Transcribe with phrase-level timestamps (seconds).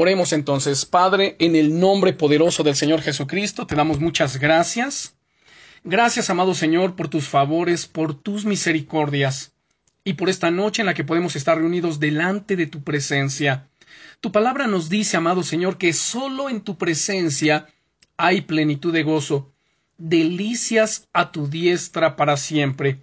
[0.00, 5.16] Oremos entonces, Padre, en el nombre poderoso del Señor Jesucristo, te damos muchas gracias.
[5.82, 9.54] Gracias, amado Señor, por tus favores, por tus misericordias
[10.04, 13.70] y por esta noche en la que podemos estar reunidos delante de tu presencia.
[14.20, 17.66] Tu palabra nos dice, amado Señor, que solo en tu presencia
[18.16, 19.52] hay plenitud de gozo,
[19.96, 23.00] delicias a tu diestra para siempre.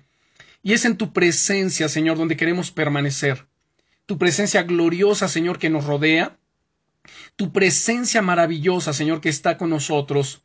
[0.63, 3.47] Y es en tu presencia, Señor, donde queremos permanecer.
[4.05, 6.37] Tu presencia gloriosa, Señor, que nos rodea.
[7.35, 10.41] Tu presencia maravillosa, Señor, que está con nosotros.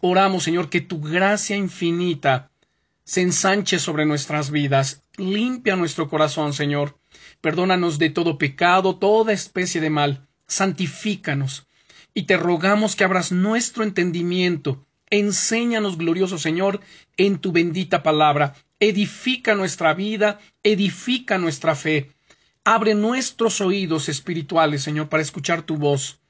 [0.00, 2.50] Oramos, Señor, que tu gracia infinita
[3.04, 5.02] se ensanche sobre nuestras vidas.
[5.16, 6.98] Limpia nuestro corazón, Señor.
[7.40, 10.26] Perdónanos de todo pecado, toda especie de mal.
[10.46, 11.66] Santifícanos.
[12.12, 14.84] Y te rogamos que abras nuestro entendimiento.
[15.10, 16.80] Enséñanos, glorioso Señor,
[17.16, 18.54] en tu bendita palabra.
[18.78, 22.10] Edifica nuestra vida, edifica nuestra fe.
[22.70, 26.20] Abre nuestros oídos espirituales, Señor, para escuchar tu voz.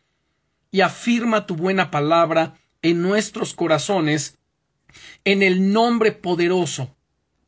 [0.70, 4.38] Y afirma tu buena palabra en nuestros corazones,
[5.24, 6.94] en el nombre poderoso,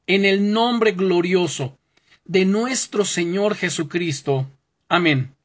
[0.08, 1.78] en el nombre glorioso
[2.24, 4.50] de nuestro Señor Jesucristo.
[4.88, 5.36] Amén.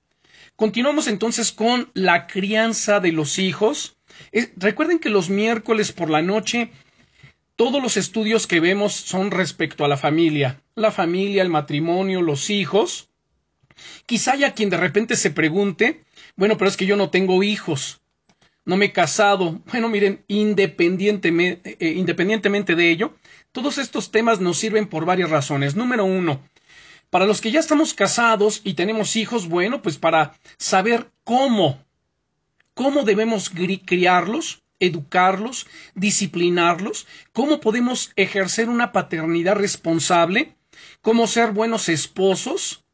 [0.55, 3.95] Continuamos entonces con la crianza de los hijos.
[4.55, 6.71] recuerden que los miércoles por la noche
[7.55, 12.49] todos los estudios que vemos son respecto a la familia, la familia, el matrimonio, los
[12.49, 13.11] hijos.
[14.05, 16.03] Quizá haya quien de repente se pregunte,
[16.35, 18.01] bueno, pero es que yo no tengo hijos
[18.65, 19.61] no me he casado.
[19.71, 23.15] Bueno, miren, independientemente, eh, independientemente de ello,
[23.51, 25.75] todos estos temas nos sirven por varias razones.
[25.75, 26.41] Número uno,
[27.09, 31.79] para los que ya estamos casados y tenemos hijos, bueno, pues para saber cómo,
[32.73, 40.55] cómo debemos criarlos, educarlos, disciplinarlos, cómo podemos ejercer una paternidad responsable,
[41.01, 42.84] cómo ser buenos esposos,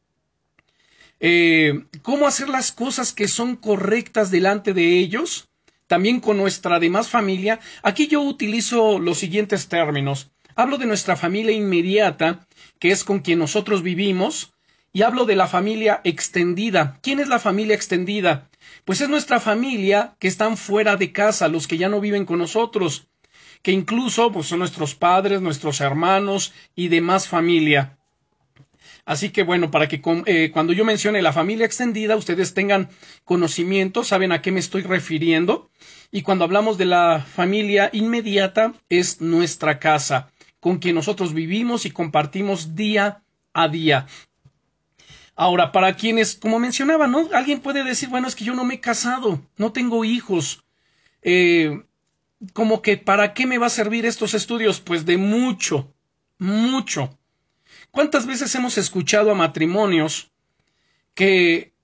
[1.24, 5.48] eh, cómo hacer las cosas que son correctas delante de ellos,
[5.86, 10.32] también con nuestra demás familia, aquí yo utilizo los siguientes términos.
[10.56, 12.48] Hablo de nuestra familia inmediata,
[12.80, 14.52] que es con quien nosotros vivimos,
[14.92, 16.98] y hablo de la familia extendida.
[17.02, 18.50] ¿Quién es la familia extendida?
[18.84, 22.40] Pues es nuestra familia que están fuera de casa, los que ya no viven con
[22.40, 23.06] nosotros,
[23.62, 27.96] que incluso pues, son nuestros padres, nuestros hermanos y demás familia.
[29.04, 32.88] Así que bueno, para que eh, cuando yo mencione la familia extendida, ustedes tengan
[33.24, 35.70] conocimiento, saben a qué me estoy refiriendo.
[36.12, 40.30] Y cuando hablamos de la familia inmediata, es nuestra casa,
[40.60, 44.06] con quien nosotros vivimos y compartimos día a día.
[45.34, 47.28] Ahora, para quienes, como mencionaba, ¿no?
[47.32, 50.62] Alguien puede decir, bueno, es que yo no me he casado, no tengo hijos.
[51.22, 51.82] Eh,
[52.52, 54.80] como que, ¿para qué me va a servir estos estudios?
[54.80, 55.92] Pues de mucho,
[56.38, 57.18] mucho.
[57.92, 60.30] ¿Cuántas veces hemos escuchado a matrimonios
[61.14, 61.74] que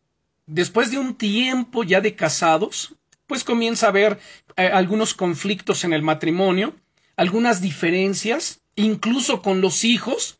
[0.47, 2.95] después de un tiempo ya de casados,
[3.27, 4.19] pues comienza a haber
[4.57, 6.75] eh, algunos conflictos en el matrimonio,
[7.15, 10.39] algunas diferencias, incluso con los hijos,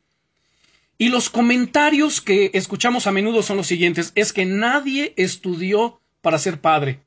[0.97, 6.39] y los comentarios que escuchamos a menudo son los siguientes, es que nadie estudió para
[6.39, 7.03] ser padre.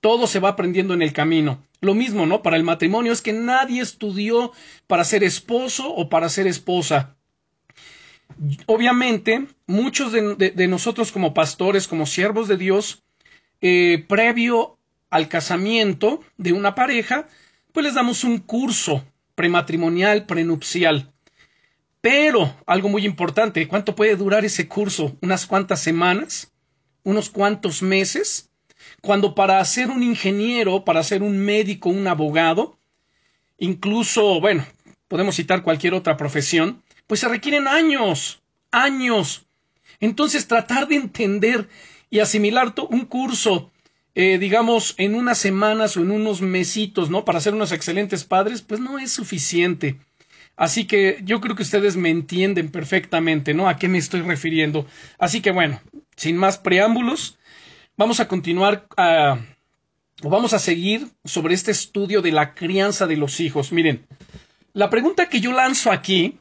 [0.00, 1.62] Todo se va aprendiendo en el camino.
[1.82, 2.42] Lo mismo, ¿no?
[2.42, 4.52] Para el matrimonio es que nadie estudió
[4.86, 7.16] para ser esposo o para ser esposa.
[8.66, 13.02] Obviamente, muchos de, nosotros como pastores, como siervos de Dios,
[13.60, 14.78] eh, previo
[15.10, 17.28] al casamiento de una pareja,
[17.72, 19.04] pues les damos un curso
[19.34, 21.12] prematrimonial, prenupcial.
[22.00, 25.16] Pero, algo muy importante, ¿cuánto puede durar ese curso?
[25.20, 26.50] ¿Unas cuantas semanas?
[27.04, 28.50] ¿Unos cuantos meses?
[29.00, 32.76] Cuando para ser un ingeniero, para ser un médico, un abogado,
[33.58, 34.66] incluso, bueno,
[35.08, 38.40] podemos citar cualquier otra profesión, pues se requieren años,
[38.70, 39.44] años.
[40.00, 41.68] Entonces tratar de entender
[42.08, 43.70] y asimilar un curso,
[44.14, 47.26] eh, digamos, en unas semanas o en unos mesitos, ¿no?
[47.26, 49.98] Para ser unos excelentes padres, pues no es suficiente.
[50.56, 53.68] Así que yo creo que ustedes me entienden perfectamente, ¿no?
[53.68, 54.86] A qué me estoy refiriendo.
[55.18, 55.82] Así que bueno,
[56.16, 57.36] sin más preámbulos,
[57.98, 59.38] vamos a continuar a,
[60.22, 63.70] o vamos a seguir sobre este estudio de la crianza de los hijos.
[63.70, 64.06] Miren,
[64.72, 66.38] la pregunta que yo lanzo aquí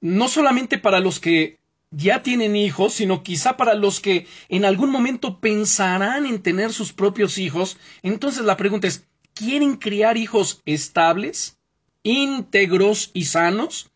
[0.00, 1.58] no solamente para los que
[1.90, 6.92] ya tienen hijos, sino quizá para los que en algún momento pensarán en tener sus
[6.92, 7.76] propios hijos.
[8.02, 11.58] Entonces la pregunta es, ¿quieren criar hijos estables,
[12.02, 13.90] íntegros y sanos?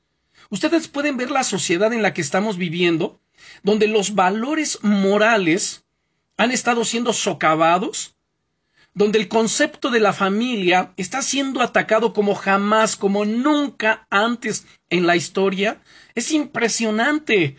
[0.51, 3.21] Ustedes pueden ver la sociedad en la que estamos viviendo,
[3.63, 5.85] donde los valores morales
[6.37, 8.17] han estado siendo socavados,
[8.93, 15.07] donde el concepto de la familia está siendo atacado como jamás, como nunca antes en
[15.07, 15.83] la historia,
[16.15, 17.57] es impresionante.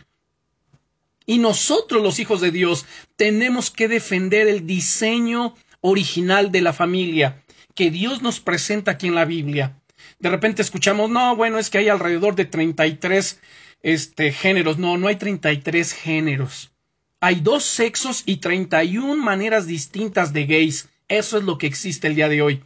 [1.26, 2.86] Y nosotros, los hijos de Dios,
[3.16, 7.44] tenemos que defender el diseño original de la familia
[7.76, 9.78] que Dios nos presenta aquí en la Biblia.
[10.20, 13.40] De repente escuchamos, no, bueno, es que hay alrededor de 33
[13.84, 14.78] este, géneros.
[14.78, 16.72] No, no hay 33 géneros.
[17.20, 20.88] Hay dos sexos y 31 maneras distintas de gays.
[21.10, 22.64] Eso es lo que existe el día de hoy.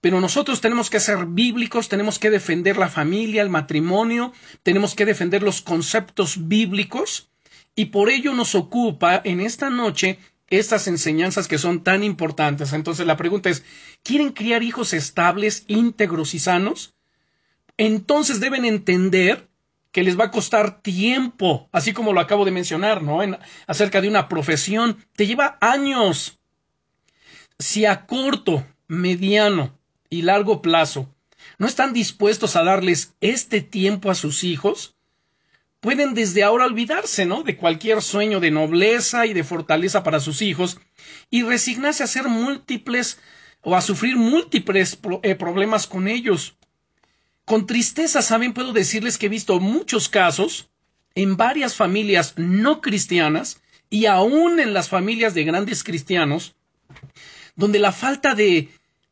[0.00, 5.04] Pero nosotros tenemos que ser bíblicos, tenemos que defender la familia, el matrimonio, tenemos que
[5.04, 7.30] defender los conceptos bíblicos
[7.74, 10.18] y por ello nos ocupa en esta noche
[10.50, 12.72] estas enseñanzas que son tan importantes.
[12.72, 13.64] Entonces la pregunta es,
[14.04, 16.94] ¿quieren criar hijos estables, íntegros y sanos?
[17.76, 19.48] Entonces deben entender
[19.90, 23.22] que les va a costar tiempo, así como lo acabo de mencionar, ¿no?
[23.22, 23.36] En,
[23.66, 26.38] acerca de una profesión, te lleva años.
[27.58, 29.77] Si a corto, mediano
[30.10, 31.12] y largo plazo
[31.58, 34.96] no están dispuestos a darles este tiempo a sus hijos,
[35.80, 37.42] pueden desde ahora olvidarse, ¿no?
[37.42, 40.80] De cualquier sueño de nobleza y de fortaleza para sus hijos
[41.30, 43.18] y resignarse a hacer múltiples
[43.62, 46.56] o a sufrir múltiples eh, problemas con ellos.
[47.44, 50.70] Con tristeza, saben, puedo decirles que he visto muchos casos
[51.14, 56.54] en varias familias no cristianas y aún en las familias de grandes cristianos,
[57.56, 58.68] donde la falta de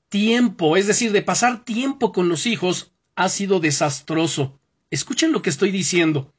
[0.08, 4.58] tiempo, es decir, de pasar tiempo con los hijos, ha sido desastroso.
[4.91, 6.32] Escuchen lo que estoy diciendo.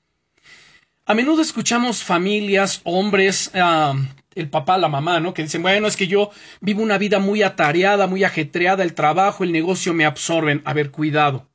[1.06, 3.96] A menudo escuchamos familias, hombres, ah,
[4.36, 5.34] el papá, la mamá, ¿no?
[5.34, 6.32] Que dicen, bueno, es que yo
[6.62, 10.62] vivo una vida muy atareada, muy ajetreada, el trabajo, el negocio me absorben.
[10.66, 11.48] A ver, cuidado.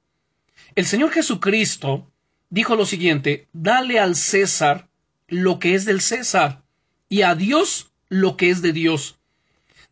[0.74, 2.10] El Señor Jesucristo
[2.50, 4.88] dijo lo siguiente, dale al César
[5.28, 6.62] lo que es del César
[7.08, 9.18] y a Dios lo que es de Dios.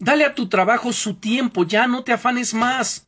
[0.00, 3.06] Dale a tu trabajo su tiempo, ya no te afanes más.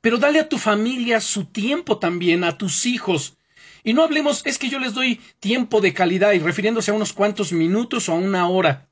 [0.00, 3.36] Pero dale a tu familia su tiempo también, a tus hijos.
[3.82, 7.12] Y no hablemos, es que yo les doy tiempo de calidad y refiriéndose a unos
[7.12, 8.88] cuantos minutos o a una hora.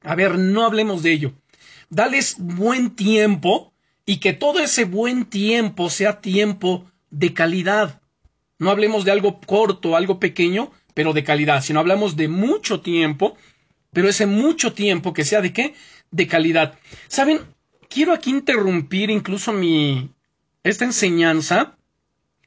[0.00, 1.32] A ver, no hablemos de ello.
[1.90, 3.72] Dales buen tiempo
[4.06, 8.00] y que todo ese buen tiempo sea tiempo de calidad.
[8.60, 13.36] No hablemos de algo corto, algo pequeño, pero de calidad, sino hablamos de mucho tiempo,
[13.92, 15.74] pero ese mucho tiempo que sea de qué?
[16.14, 16.78] De calidad.
[17.08, 17.40] Saben,
[17.88, 20.10] quiero aquí interrumpir incluso mi
[20.62, 21.76] esta enseñanza,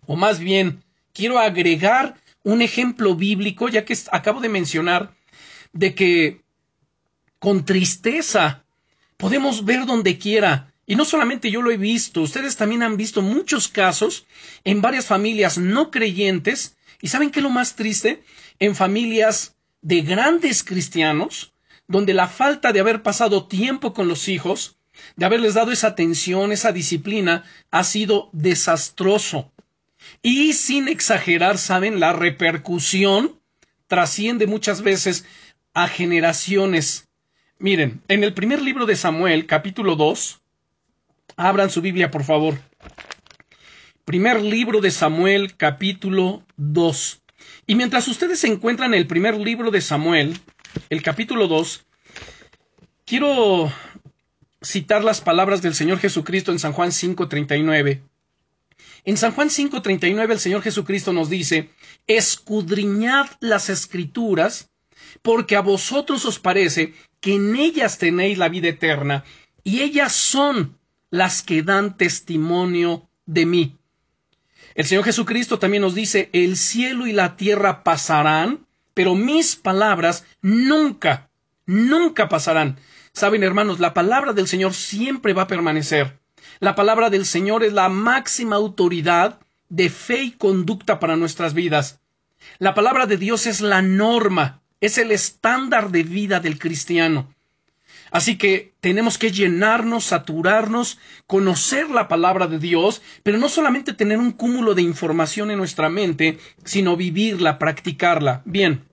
[0.07, 0.83] o más bien,
[1.13, 5.13] quiero agregar un ejemplo bíblico, ya que acabo de mencionar
[5.73, 6.41] de que
[7.39, 8.63] con tristeza
[9.17, 10.73] podemos ver donde quiera.
[10.85, 14.25] Y no solamente yo lo he visto, ustedes también han visto muchos casos
[14.63, 16.77] en varias familias no creyentes.
[17.01, 18.23] ¿Y saben qué es lo más triste?
[18.59, 21.51] En familias de grandes cristianos,
[21.87, 24.77] donde la falta de haber pasado tiempo con los hijos,
[25.15, 29.51] de haberles dado esa atención, esa disciplina, ha sido desastroso.
[30.21, 33.39] Y sin exagerar, saben, la repercusión
[33.87, 35.25] trasciende muchas veces
[35.73, 37.07] a generaciones.
[37.59, 40.41] Miren, en el primer libro de Samuel, capítulo 2,
[41.37, 42.59] abran su Biblia, por favor.
[44.05, 47.21] Primer libro de Samuel, capítulo 2.
[47.67, 50.39] Y mientras ustedes encuentran en el primer libro de Samuel,
[50.89, 51.85] el capítulo 2,
[53.05, 53.71] quiero
[54.61, 58.01] citar las palabras del Señor Jesucristo en San Juan 5:39.
[59.05, 61.69] En San Juan 5:39 el Señor Jesucristo nos dice,
[62.07, 64.69] escudriñad las escrituras,
[65.21, 69.23] porque a vosotros os parece que en ellas tenéis la vida eterna,
[69.63, 70.77] y ellas son
[71.09, 73.77] las que dan testimonio de mí.
[74.75, 78.66] El Señor Jesucristo también nos dice, el cielo y la tierra pasarán,
[78.97, 81.29] pero mis palabras nunca,
[81.67, 82.79] nunca pasarán.
[83.13, 86.17] Saben, hermanos, la palabra del Señor siempre va a permanecer.
[86.59, 89.37] La palabra del Señor es la máxima autoridad
[89.69, 91.99] de fe y conducta para nuestras vidas.
[92.57, 97.31] La palabra de Dios es la norma, es el estándar de vida del cristiano.
[98.11, 104.17] Así que tenemos que llenarnos, saturarnos, conocer la palabra de Dios, pero no solamente tener
[104.17, 108.41] un cúmulo de información en nuestra mente, sino vivirla, practicarla.
[108.45, 108.85] Bien,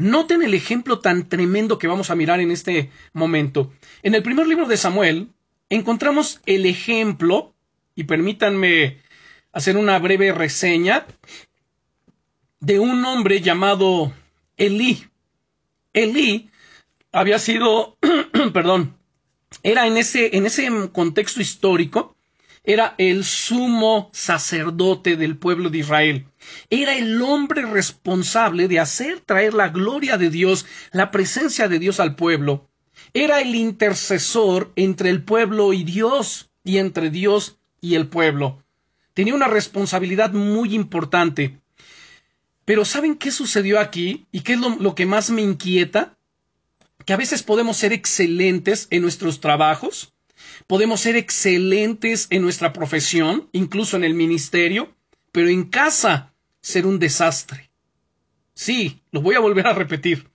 [0.00, 3.70] Noten el ejemplo tan tremendo que vamos a mirar en este momento.
[4.02, 5.28] En el primer libro de Samuel
[5.68, 7.54] encontramos el ejemplo,
[7.94, 8.96] y permítanme
[9.52, 11.06] hacer una breve reseña,
[12.60, 14.10] de un hombre llamado
[14.56, 15.04] Elí.
[15.92, 16.48] Elí
[17.12, 17.98] había sido,
[18.54, 18.96] perdón,
[19.62, 22.16] era en ese, en ese contexto histórico,
[22.64, 26.29] era el sumo sacerdote del pueblo de Israel.
[26.70, 32.00] Era el hombre responsable de hacer traer la gloria de Dios, la presencia de Dios
[32.00, 32.68] al pueblo.
[33.12, 38.62] Era el intercesor entre el pueblo y Dios, y entre Dios y el pueblo.
[39.14, 41.58] Tenía una responsabilidad muy importante.
[42.64, 44.26] Pero ¿saben qué sucedió aquí?
[44.30, 46.16] ¿Y qué es lo, que más me inquieta?
[47.04, 50.12] Que a veces podemos ser excelentes en nuestros trabajos,
[50.66, 54.94] podemos ser excelentes en nuestra profesión, incluso en el ministerio,
[55.32, 56.29] pero en casa
[56.60, 57.70] ser un desastre.
[58.54, 60.28] Sí, lo voy a volver a repetir.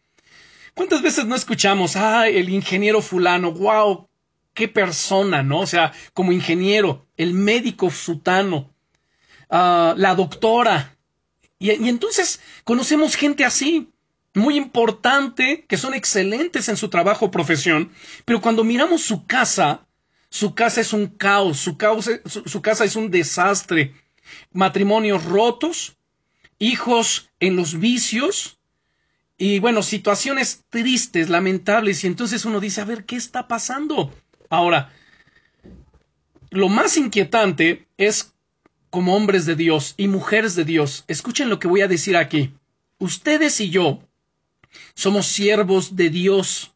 [0.74, 4.10] ¿Cuántas veces no escuchamos, ah, el ingeniero fulano, wow,
[4.54, 5.60] qué persona, ¿no?
[5.60, 8.74] O sea, como ingeniero, el médico sutano,
[9.50, 10.98] ah, la doctora.
[11.60, 13.92] Y, entonces conocemos gente así,
[14.34, 17.92] muy importante, que son excelentes en su trabajo o profesión,
[18.26, 19.88] pero cuando miramos su casa,
[20.30, 23.94] su casa es un caos, su, caos, su casa es un desastre,
[24.52, 25.96] matrimonios rotos,
[26.60, 28.58] hijos en los vicios,
[29.38, 34.14] y bueno, situaciones tristes, lamentables, y entonces uno dice, a ver, ¿qué está pasando?
[34.50, 34.94] Ahora,
[36.52, 38.34] lo más inquietante es
[38.90, 42.54] como hombres de Dios y mujeres de Dios, escuchen lo que voy a decir aquí.
[42.98, 44.00] Ustedes y yo
[44.94, 46.74] somos siervos de Dios.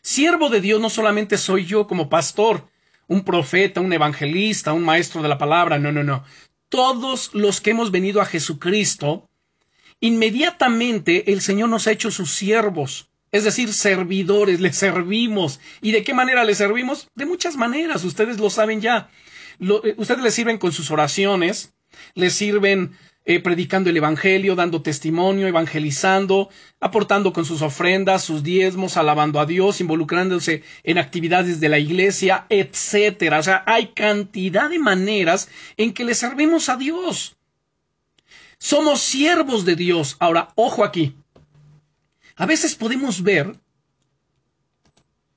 [0.00, 2.68] Siervo de Dios no solamente soy yo como pastor,
[3.06, 6.24] un profeta, un evangelista, un maestro de la palabra, no, no, no.
[6.72, 9.28] Todos los que hemos venido a Jesucristo
[10.00, 15.60] inmediatamente el Señor nos ha hecho sus siervos, es decir, servidores, le servimos.
[15.82, 17.10] ¿Y de qué manera le servimos?
[17.14, 19.10] De muchas maneras, ustedes lo saben ya.
[19.60, 21.74] Eh, ustedes le sirven con sus oraciones,
[22.14, 26.50] le sirven eh, predicando el Evangelio, dando testimonio, evangelizando,
[26.80, 32.46] aportando con sus ofrendas, sus diezmos, alabando a Dios, involucrándose en actividades de la iglesia,
[32.48, 33.38] etcétera.
[33.38, 37.36] O sea, hay cantidad de maneras en que le servimos a Dios.
[38.58, 40.16] Somos siervos de Dios.
[40.18, 41.14] Ahora, ojo aquí.
[42.36, 43.56] A veces podemos ver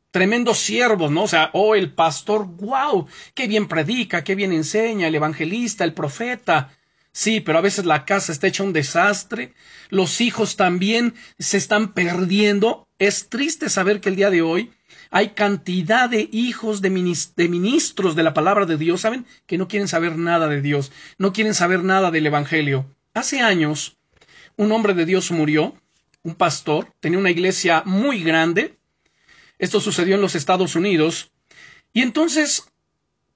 [0.10, 1.24] tremendos siervos, ¿no?
[1.24, 5.94] O sea, oh, el pastor, wow, qué bien predica, qué bien enseña, el evangelista, el
[5.94, 6.72] profeta.
[7.18, 9.54] Sí, pero a veces la casa está hecha un desastre,
[9.90, 12.90] los hijos también se están perdiendo.
[13.00, 14.74] Es triste saber que el día de hoy
[15.12, 19.26] hay cantidad de hijos de, ministros de la palabra de Dios, ¿saben?
[19.46, 22.86] Que no quieren saber nada de Dios, no quieren saber nada del Evangelio.
[23.14, 23.96] Hace años,
[24.58, 25.74] un hombre de Dios murió,
[26.22, 28.78] un pastor, tenía una iglesia muy grande.
[29.58, 31.32] Esto sucedió en los Estados Unidos.
[31.94, 32.66] Y entonces,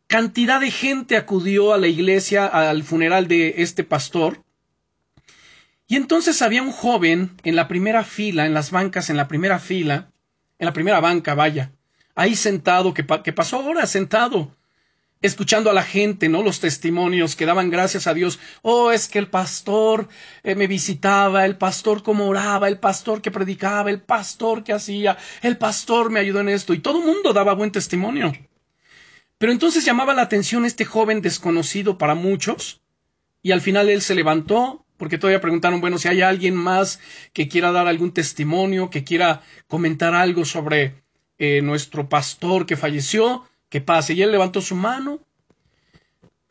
[0.10, 4.44] cantidad de gente acudió a la iglesia, al funeral de este pastor.
[5.88, 9.60] Y entonces había un joven en la primera fila, en las bancas, en la primera
[9.60, 10.12] fila,
[10.58, 11.74] en la primera banca, vaya,
[12.16, 14.56] ahí sentado, que, pasó horas sentado,
[15.22, 16.42] escuchando a la gente, ¿no?
[16.42, 18.40] Los testimonios que daban gracias a Dios.
[18.64, 20.08] Oh, es que el pastor
[20.42, 25.18] eh, me visitaba, el pastor como oraba, el pastor que predicaba, el pastor que hacía,
[25.44, 26.74] el pastor me ayudó en esto.
[26.74, 28.34] Y todo el mundo daba buen testimonio.
[29.40, 32.82] Pero entonces llamaba la atención este joven desconocido para muchos.
[33.42, 37.00] Y al final él se levantó, porque todavía preguntaron, bueno, si hay alguien más
[37.32, 41.02] que quiera dar algún testimonio, que quiera comentar algo sobre
[41.38, 44.14] eh, nuestro pastor que falleció, que pase.
[44.14, 45.22] Y él levantó su mano,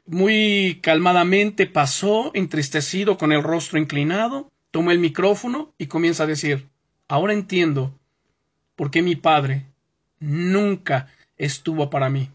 [0.07, 6.68] muy calmadamente pasó, entristecido, con el rostro inclinado, tomó el micrófono y comienza a decir,
[7.07, 7.95] ahora entiendo
[8.76, 9.66] por qué mi padre
[10.21, 12.30] nunca estuvo para mí.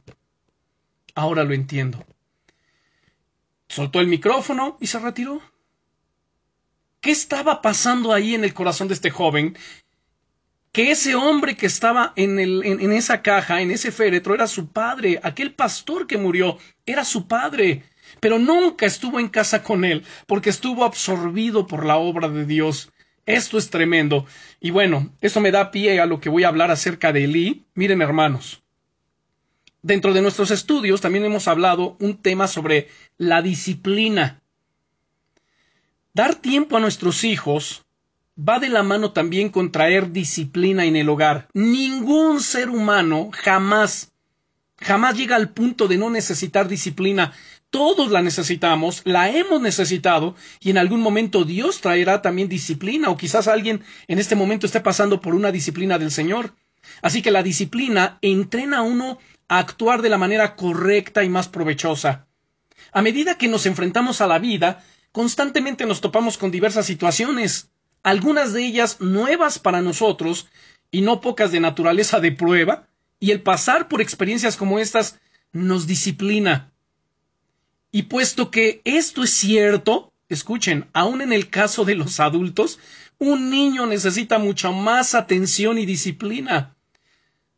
[1.15, 2.05] Ahora lo entiendo.
[3.67, 5.41] Soltó el micrófono y se retiró.
[7.01, 9.58] ¿Qué estaba pasando ahí en el corazón de este joven
[10.74, 14.72] que ese hombre que estaba en, el, en, esa caja, en ese féretro, era su
[14.72, 17.84] padre, aquel pastor que murió, era su padre,
[18.20, 22.91] pero nunca estuvo en casa con él, porque estuvo absorbido por la obra de Dios.
[23.27, 24.25] Esto es tremendo.
[24.60, 27.67] Y bueno, eso me da pie a lo que voy a hablar acerca de Elí.
[27.75, 28.62] Miren, hermanos.
[29.84, 32.88] Dentro de nuestros estudios también hemos hablado un tema sobre
[33.18, 34.42] la disciplina.
[36.13, 37.84] Dar tiempo a nuestros hijos
[38.38, 41.50] va de la mano también con traer disciplina en el hogar.
[41.54, 44.13] Ningún ser humano jamás,
[44.80, 47.34] jamás llega al punto de no necesitar disciplina.
[47.70, 53.18] Todos la necesitamos, la hemos necesitado y en algún momento Dios traerá también disciplina o
[53.18, 56.54] quizás alguien en este momento esté pasando por una disciplina del Señor.
[57.02, 61.48] Así que la disciplina entrena a uno a actuar de la manera correcta y más
[61.48, 62.28] provechosa.
[62.92, 67.70] A medida que nos enfrentamos a la vida, constantemente nos topamos con diversas situaciones
[68.04, 70.48] algunas de ellas nuevas para nosotros
[70.92, 72.88] y no pocas de naturaleza de prueba,
[73.20, 75.20] y el pasar por experiencias como estas
[75.54, 76.74] nos disciplina.
[77.92, 82.80] Y puesto que esto es cierto, escuchen, aun en el caso de los adultos,
[83.18, 86.76] un niño necesita mucha más atención y disciplina.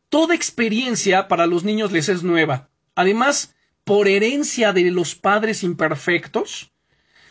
[0.08, 2.68] Toda experiencia para los niños les es nueva.
[2.94, 6.70] Además, por herencia de los padres imperfectos,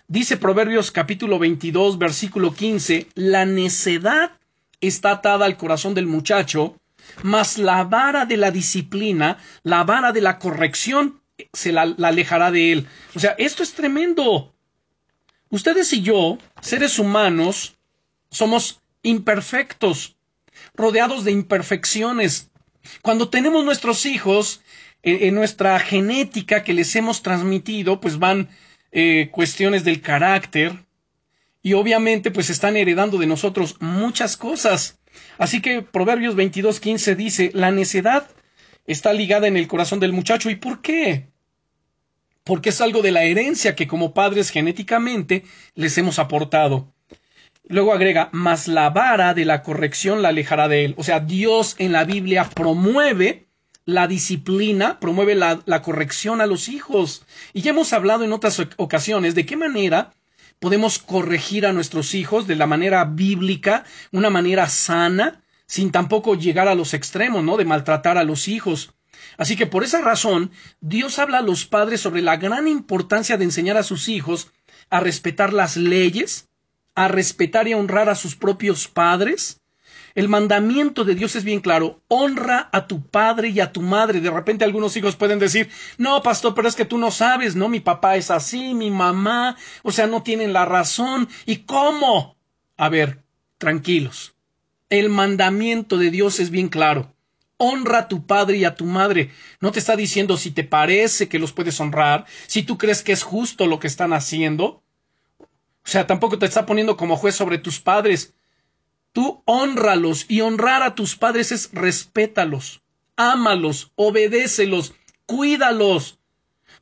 [0.08, 4.34] Dice Proverbios capítulo 22, versículo 15, la necedad
[4.79, 6.79] está atada al corazón del muchacho,
[7.24, 11.22] mas la vara de la disciplina, la vara de la corrección,
[11.53, 12.88] se la, alejará de él.
[13.15, 14.53] O sea, esto es tremendo.
[15.50, 17.75] Ustedes y yo, seres humanos,
[18.29, 20.17] somos imperfectos,
[20.75, 22.51] rodeados de imperfecciones.
[23.01, 24.62] Cuando tenemos nuestros hijos,
[25.04, 28.50] en, nuestra genética que les hemos transmitido, pues van
[28.92, 30.86] eh, cuestiones del carácter,
[31.62, 35.00] y obviamente pues están heredando de nosotros muchas cosas.
[35.38, 38.27] Así que Proverbios 22:15 dice, la necedad
[38.86, 40.50] está ligada en el corazón del muchacho.
[40.50, 41.27] ¿Y por qué?
[42.44, 46.94] Porque es algo de la herencia que como padres genéticamente les hemos aportado.
[47.68, 50.96] Luego agrega, mas la vara de la corrección la alejará de él.
[50.98, 53.48] O sea, Dios en la Biblia promueve
[53.86, 57.26] la disciplina, promueve la, la corrección a los hijos.
[57.54, 60.14] Y ya hemos hablado en otras ocasiones de qué manera
[60.60, 66.68] podemos corregir a nuestros hijos de la manera bíblica, una manera sana, sin tampoco llegar
[66.68, 67.58] a los extremos, ¿no?
[67.58, 68.94] De maltratar a los hijos.
[69.38, 73.46] Así que por esa razón, Dios habla a los padres sobre la gran importancia de
[73.46, 74.52] enseñar a sus hijos
[74.90, 76.48] a respetar las leyes,
[76.96, 79.62] a respetar y a honrar a sus propios padres,
[80.16, 84.22] el mandamiento de Dios es bien claro, honra a tu padre y a tu madre.
[84.22, 87.68] De repente algunos hijos pueden decir, no, pastor, pero es que tú no sabes, ¿no?
[87.68, 91.28] Mi papá es así, mi mamá, o sea, no tienen la razón.
[91.46, 92.38] ¿Y cómo?
[92.78, 93.24] A ver,
[93.58, 94.36] tranquilos.
[94.90, 97.14] El mandamiento de Dios es bien claro.
[97.58, 99.32] Honra a tu padre y a tu madre.
[99.60, 103.12] No te está diciendo si te parece que los puedes honrar, si tú crees que
[103.12, 104.82] es justo lo que están haciendo.
[105.86, 108.34] O sea, tampoco te está poniendo como juez sobre tus padres.
[109.13, 112.82] Tú honralos y honrar a tus padres es respétalos,
[113.15, 114.94] ámalos, obedécelos,
[115.27, 116.18] cuídalos.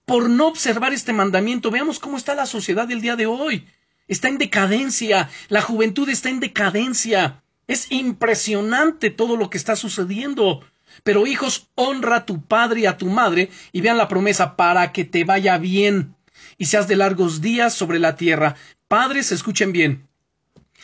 [0.06, 3.68] Por no observar este mandamiento, veamos cómo está la sociedad del día de hoy.
[4.08, 7.44] Está en decadencia, la juventud está en decadencia.
[7.68, 10.66] Es impresionante todo lo que está sucediendo.
[11.04, 14.92] Pero hijos, honra a tu padre y a tu madre y vean la promesa para
[14.92, 16.16] que te vaya bien
[16.58, 18.56] y seas de largos días sobre la tierra.
[18.94, 20.08] Padres, escuchen bien.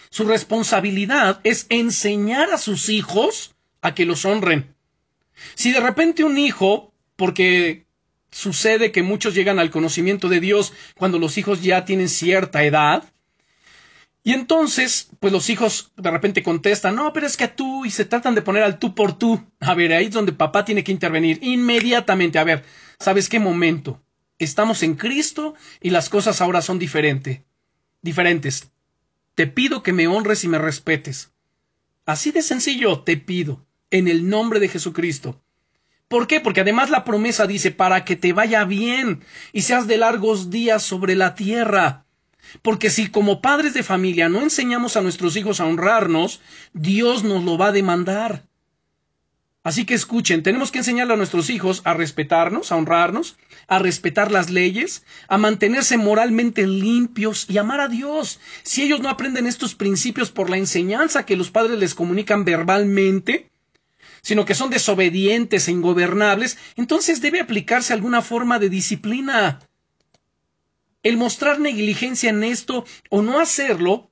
[0.09, 4.73] Su responsabilidad es enseñar a sus hijos a que los honren.
[5.53, 7.85] Si de repente un hijo, porque
[8.31, 13.03] sucede que muchos llegan al conocimiento de Dios cuando los hijos ya tienen cierta edad,
[14.23, 18.05] y entonces, pues los hijos de repente contestan, no, pero es que tú, y se
[18.05, 19.39] tratan de poner al tú por tú.
[19.59, 22.39] A ver, ahí es donde papá tiene que intervenir inmediatamente.
[22.39, 22.65] A ver,
[22.99, 24.01] ¿sabes qué momento?
[24.39, 27.41] Estamos en Cristo y las cosas ahora son diferentes.
[28.01, 28.71] Diferentes.
[29.35, 31.31] Te pido que me honres y me respetes.
[32.05, 35.41] Así de sencillo te pido, en el nombre de Jesucristo.
[36.07, 36.39] ¿Por qué?
[36.39, 40.81] Porque además la promesa dice para que te vaya bien y seas de largos días
[40.81, 42.05] sobre la tierra.
[42.63, 46.41] Porque si como padres de familia no enseñamos a nuestros hijos a honrarnos,
[46.73, 48.48] Dios nos lo va a demandar.
[49.69, 54.31] Así que escuchen, tenemos que enseñarle a nuestros hijos a respetarnos, a honrarnos, a respetar
[54.31, 58.39] las leyes, a mantenerse moralmente limpios y amar a Dios.
[58.63, 63.51] Si ellos no aprenden estos principios por la enseñanza que los padres les comunican verbalmente,
[64.23, 69.59] sino que son desobedientes e ingobernables, entonces debe aplicarse alguna forma de disciplina.
[71.03, 74.08] El mostrar negligencia en esto o no hacerlo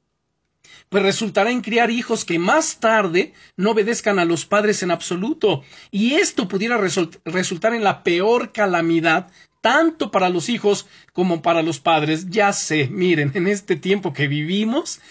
[0.89, 5.63] pues resultará en criar hijos que más tarde no obedezcan a los padres en absoluto.
[5.91, 9.27] Y esto pudiera resultar en la peor calamidad
[9.61, 12.29] tanto para los hijos como para los padres.
[12.29, 15.01] Ya sé, miren, en este tiempo que vivimos,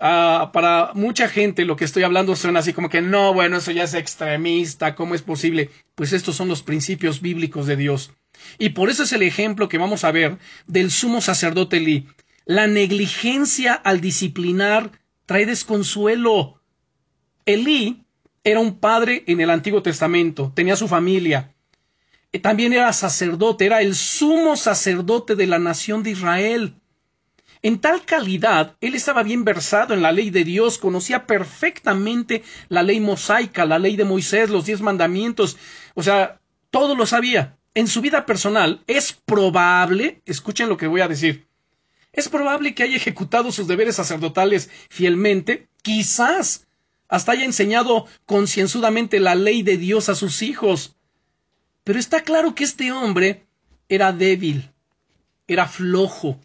[0.00, 3.70] ah, para mucha gente lo que estoy hablando suena así como que no, bueno, eso
[3.70, 5.70] ya es extremista, ¿cómo es posible?
[5.94, 8.12] Pues estos son los principios bíblicos de Dios.
[8.58, 12.06] Y por eso es el ejemplo que vamos a ver del sumo sacerdote Lee.
[12.50, 14.90] La negligencia al disciplinar
[15.24, 16.60] trae desconsuelo.
[17.46, 18.02] Elí
[18.42, 21.54] era un padre en el Antiguo Testamento, tenía su familia.
[22.32, 26.74] Eh, también era sacerdote, era el sumo sacerdote de la nación de Israel.
[27.62, 32.82] En tal calidad, él estaba bien versado en la ley de Dios, conocía perfectamente la
[32.82, 35.56] ley mosaica, la ley de Moisés, los diez mandamientos,
[35.94, 36.40] o sea,
[36.72, 37.58] todo lo sabía.
[37.74, 41.46] En su vida personal es probable, escuchen lo que voy a decir,
[42.12, 46.66] es probable que haya ejecutado sus deberes sacerdotales fielmente, quizás
[47.08, 50.96] hasta haya enseñado concienzudamente la ley de Dios a sus hijos.
[51.84, 53.46] Pero está claro que este hombre
[53.88, 54.70] era débil,
[55.48, 56.40] era flojo,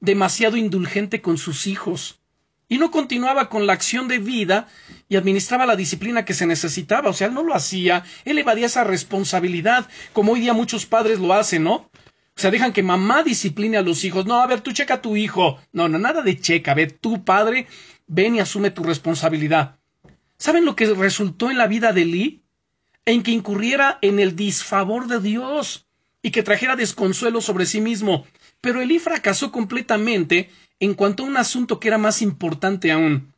[0.00, 2.20] demasiado indulgente con sus hijos,
[2.68, 4.66] y no continuaba con la acción de vida
[5.08, 7.10] y administraba la disciplina que se necesitaba.
[7.10, 11.20] O sea, él no lo hacía, él evadía esa responsabilidad, como hoy día muchos padres
[11.20, 11.88] lo hacen, ¿no?
[12.36, 14.26] O sea, dejan que mamá discipline a los hijos.
[14.26, 15.58] No, a ver, tú checa a tu hijo.
[15.72, 16.72] No, no, nada de checa.
[16.72, 17.66] A ver, tú, padre,
[18.06, 19.78] ven y asume tu responsabilidad.
[20.36, 22.42] ¿Saben lo que resultó en la vida de Lee?
[23.06, 25.86] En que incurriera en el disfavor de Dios
[26.20, 28.26] y que trajera desconsuelo sobre sí mismo.
[28.60, 33.32] Pero Elí fracasó completamente en cuanto a un asunto que era más importante aún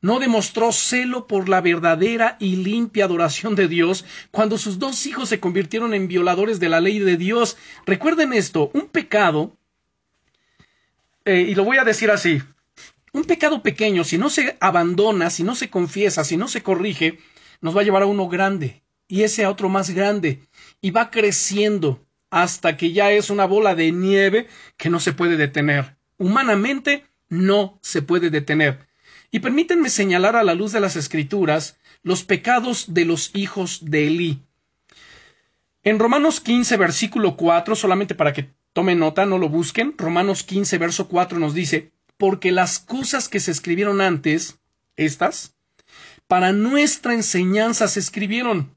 [0.00, 5.28] no demostró celo por la verdadera y limpia adoración de Dios cuando sus dos hijos
[5.28, 7.56] se convirtieron en violadores de la ley de Dios.
[7.86, 9.56] Recuerden esto, un pecado,
[11.24, 12.42] eh, y lo voy a decir así,
[13.12, 17.18] un pecado pequeño, si no se abandona, si no se confiesa, si no se corrige,
[17.60, 20.42] nos va a llevar a uno grande, y ese a otro más grande,
[20.80, 25.36] y va creciendo hasta que ya es una bola de nieve que no se puede
[25.36, 25.96] detener.
[26.18, 28.86] Humanamente no se puede detener.
[29.30, 34.06] Y permítanme señalar a la luz de las Escrituras los pecados de los hijos de
[34.06, 34.42] Elí.
[35.82, 40.78] En Romanos 15, versículo 4, solamente para que tomen nota, no lo busquen, Romanos 15,
[40.78, 44.58] verso 4 nos dice, porque las cosas que se escribieron antes,
[44.96, 45.54] estas,
[46.26, 48.74] para nuestra enseñanza se escribieron,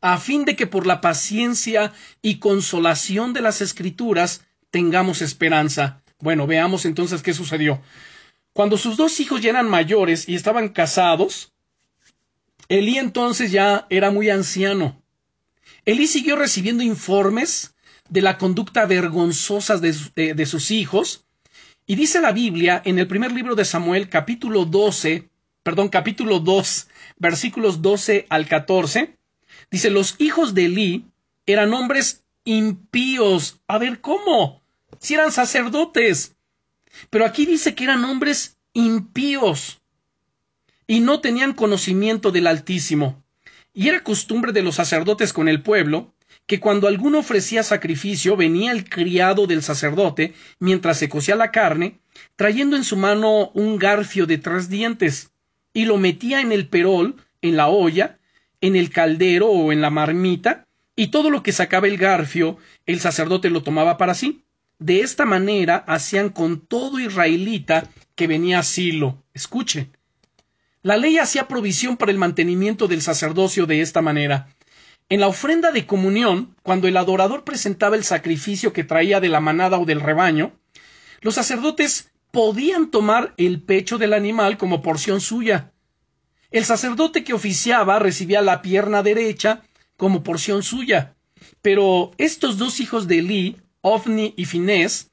[0.00, 6.02] a fin de que por la paciencia y consolación de las escrituras tengamos esperanza.
[6.20, 7.80] Bueno, veamos entonces qué sucedió.
[8.52, 11.52] Cuando sus dos hijos ya eran mayores y estaban casados,
[12.68, 15.02] Elí entonces ya era muy anciano.
[15.84, 17.74] Elí siguió recibiendo informes
[18.10, 21.24] de la conducta vergonzosa de, de, sus hijos,
[21.86, 25.30] y dice la Biblia en el primer libro de Samuel, capítulo 12,
[25.62, 29.16] perdón, capítulo 2, versículos 12 al 14,
[29.70, 31.06] dice, los hijos de Elí
[31.46, 33.60] eran hombres impíos.
[33.66, 34.62] A ver, ¿cómo?
[34.98, 36.34] Si eran sacerdotes.
[37.10, 39.80] Pero aquí dice que eran hombres impíos
[40.86, 43.22] y no tenían conocimiento del Altísimo.
[43.74, 46.14] Y era costumbre de los sacerdotes con el pueblo
[46.46, 51.98] que cuando alguno ofrecía sacrificio venía el criado del sacerdote mientras se cocía la carne,
[52.36, 55.30] trayendo en su mano un garfio de tres dientes,
[55.74, 58.18] y lo metía en el perol, en la olla,
[58.62, 62.98] en el caldero o en la marmita, y todo lo que sacaba el garfio el
[62.98, 64.42] sacerdote lo tomaba para sí.
[64.78, 69.24] De esta manera hacían con todo israelita que venía a Silo.
[69.34, 69.96] Escuchen.
[70.82, 74.48] La ley hacía provisión para el mantenimiento del sacerdocio de esta manera.
[75.08, 79.40] En la ofrenda de comunión, cuando el adorador presentaba el sacrificio que traía de la
[79.40, 80.52] manada o del rebaño,
[81.22, 85.72] los sacerdotes podían tomar el pecho del animal como porción suya.
[86.50, 89.62] El sacerdote que oficiaba recibía la pierna derecha
[89.96, 91.16] como porción suya.
[91.62, 93.56] Pero estos dos hijos de Elí
[93.88, 95.10] Ofni y Finés,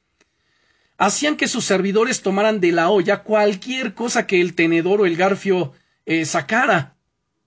[0.98, 5.18] hacían que sus servidores tomaran de la olla cualquier cosa que el tenedor o el
[5.18, 5.74] garfio
[6.06, 6.96] eh, sacara,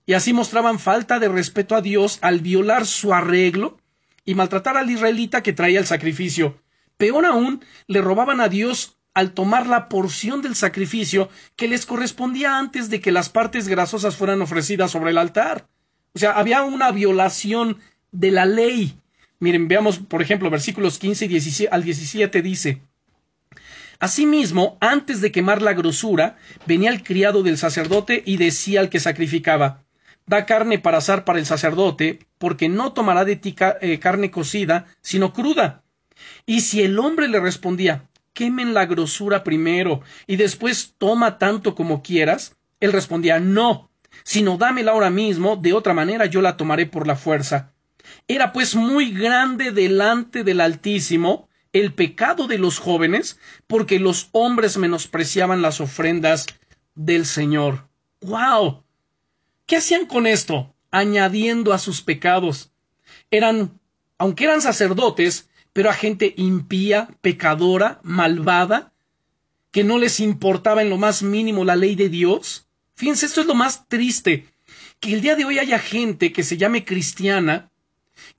[0.05, 3.77] y así mostraban falta de respeto a Dios al violar su arreglo
[4.25, 6.61] y maltratar al israelita que traía el sacrificio.
[6.97, 12.57] Peor aún, le robaban a Dios al tomar la porción del sacrificio que les correspondía
[12.57, 15.67] antes de que las partes grasosas fueran ofrecidas sobre el altar.
[16.13, 17.79] O sea, había una violación
[18.11, 18.97] de la ley.
[19.39, 22.81] Miren, veamos, por ejemplo, versículos 15 y 17, al 17 dice,
[23.99, 28.99] Asimismo, antes de quemar la grosura, venía el criado del sacerdote y decía al que
[28.99, 29.83] sacrificaba,
[30.25, 34.85] Da carne para asar para el sacerdote, porque no tomará de ti eh, carne cocida,
[35.01, 35.83] sino cruda.
[36.45, 42.03] Y si el hombre le respondía, Quemen la grosura primero, y después toma tanto como
[42.03, 43.89] quieras, él respondía, No,
[44.23, 47.73] sino dámela ahora mismo, de otra manera yo la tomaré por la fuerza.
[48.27, 54.77] Era pues muy grande delante del Altísimo el pecado de los jóvenes, porque los hombres
[54.77, 56.47] menospreciaban las ofrendas
[56.95, 57.87] del Señor.
[58.21, 58.83] ¡Wow!
[59.65, 60.73] ¿Qué hacían con esto?
[60.91, 62.71] Añadiendo a sus pecados.
[63.29, 63.79] Eran,
[64.17, 68.91] aunque eran sacerdotes, pero a gente impía, pecadora, malvada,
[69.71, 72.67] que no les importaba en lo más mínimo la ley de Dios.
[72.95, 74.47] Fíjense, esto es lo más triste,
[74.99, 77.71] que el día de hoy haya gente que se llame cristiana,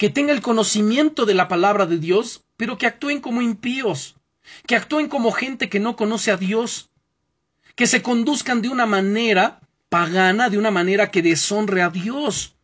[0.00, 4.16] que tenga el conocimiento de la palabra de Dios, pero que actúen como impíos,
[4.66, 6.88] que actúen como gente que no conoce a Dios,
[7.74, 9.60] que se conduzcan de una manera
[9.90, 12.54] pagana, de una manera que deshonre a Dios.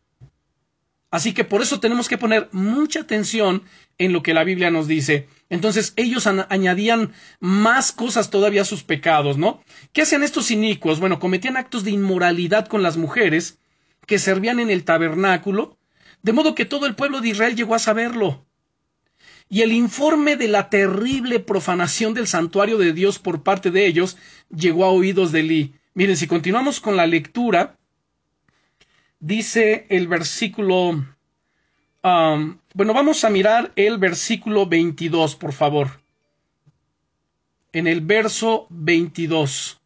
[1.11, 3.61] Así que por eso tenemos que poner mucha atención
[3.99, 5.29] en lo que la Biblia nos dice.
[5.51, 9.61] Entonces ellos añadían más cosas todavía a sus pecados, ¿no?
[9.93, 10.99] ¿Qué hacían estos inicuos?
[10.99, 13.59] Bueno, cometían actos de inmoralidad con las mujeres
[14.07, 15.77] que servían en el tabernáculo
[16.27, 18.45] de modo que todo el pueblo de Israel llegó a saberlo.
[19.47, 24.17] Y el informe de la terrible profanación del santuario de Dios por parte de ellos
[24.53, 25.73] llegó a oídos de Elí.
[25.93, 27.77] Miren, si continuamos con la lectura,
[29.21, 31.05] dice el versículo
[32.03, 36.01] Bueno, vamos a mirar el versículo 22, por favor.
[37.71, 39.79] En el verso 22.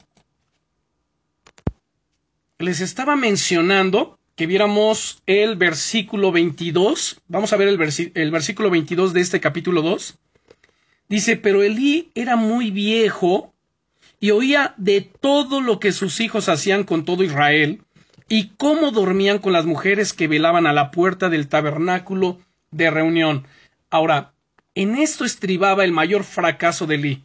[2.57, 7.21] Les estaba mencionando que viéramos el versículo 22.
[7.27, 7.79] Vamos a ver el,
[8.15, 10.17] el versículo 22 de este capítulo 2.
[11.07, 13.53] Dice, pero Elí era muy viejo
[14.19, 17.83] y oía de todo lo que sus hijos hacían con todo Israel
[18.29, 22.39] y cómo dormían con las mujeres que velaban a la puerta del tabernáculo
[22.71, 23.45] de reunión.
[23.91, 24.33] Ahora,
[24.73, 27.23] en esto estribaba el mayor fracaso de Elí.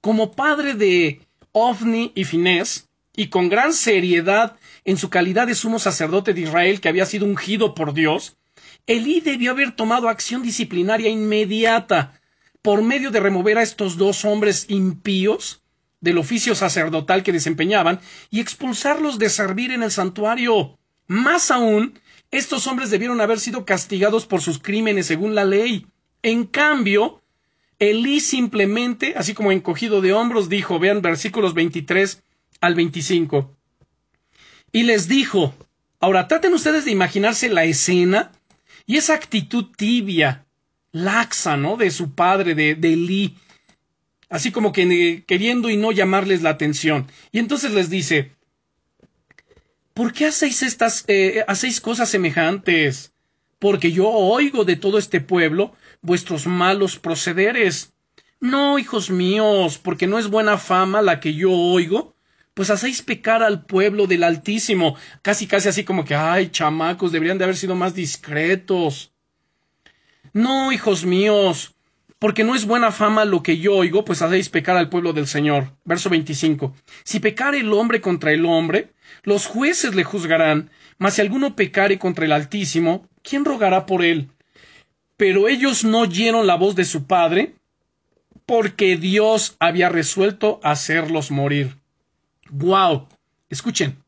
[0.00, 1.20] Como padre de
[1.52, 2.85] Ofni y Finés,
[3.16, 7.24] y con gran seriedad en su calidad de sumo sacerdote de Israel que había sido
[7.24, 8.36] ungido por Dios,
[8.86, 12.20] Elí debió haber tomado acción disciplinaria inmediata
[12.62, 15.62] por medio de remover a estos dos hombres impíos
[16.00, 18.00] del oficio sacerdotal que desempeñaban
[18.30, 20.78] y expulsarlos de servir en el santuario.
[21.08, 21.98] Más aún,
[22.30, 25.86] estos hombres debieron haber sido castigados por sus crímenes según la ley.
[26.22, 27.22] En cambio,
[27.78, 32.22] Elí simplemente, así como encogido de hombros, dijo, vean versículos 23
[32.60, 33.56] al 25.
[34.72, 35.54] Y les dijo,
[36.00, 38.32] ahora traten ustedes de imaginarse la escena
[38.86, 40.46] y esa actitud tibia,
[40.92, 41.76] laxa, ¿no?
[41.76, 43.36] De su padre, de, de Elí,
[44.28, 47.06] así como que queriendo y no llamarles la atención.
[47.32, 48.32] Y entonces les dice,
[49.94, 53.12] ¿por qué hacéis estas, eh, hacéis cosas semejantes?
[53.58, 57.92] Porque yo oigo de todo este pueblo vuestros malos procederes.
[58.40, 62.15] No, hijos míos, porque no es buena fama la que yo oigo,
[62.56, 67.36] pues hacéis pecar al pueblo del Altísimo, casi casi así como que, ay, chamacos, deberían
[67.36, 69.12] de haber sido más discretos.
[70.32, 71.74] No, hijos míos,
[72.18, 75.26] porque no es buena fama lo que yo oigo, pues hacéis pecar al pueblo del
[75.26, 75.74] Señor.
[75.84, 76.74] Verso 25.
[77.04, 81.98] Si pecare el hombre contra el hombre, los jueces le juzgarán, mas si alguno pecare
[81.98, 84.30] contra el Altísimo, ¿quién rogará por él?
[85.18, 87.56] Pero ellos no oyeron la voz de su padre,
[88.46, 91.76] porque Dios había resuelto hacerlos morir.
[92.50, 93.08] Wow.
[93.48, 94.02] Escuchen.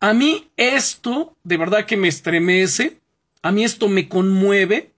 [0.00, 3.00] A mí esto de verdad que me estremece,
[3.42, 4.92] a mí esto me conmueve.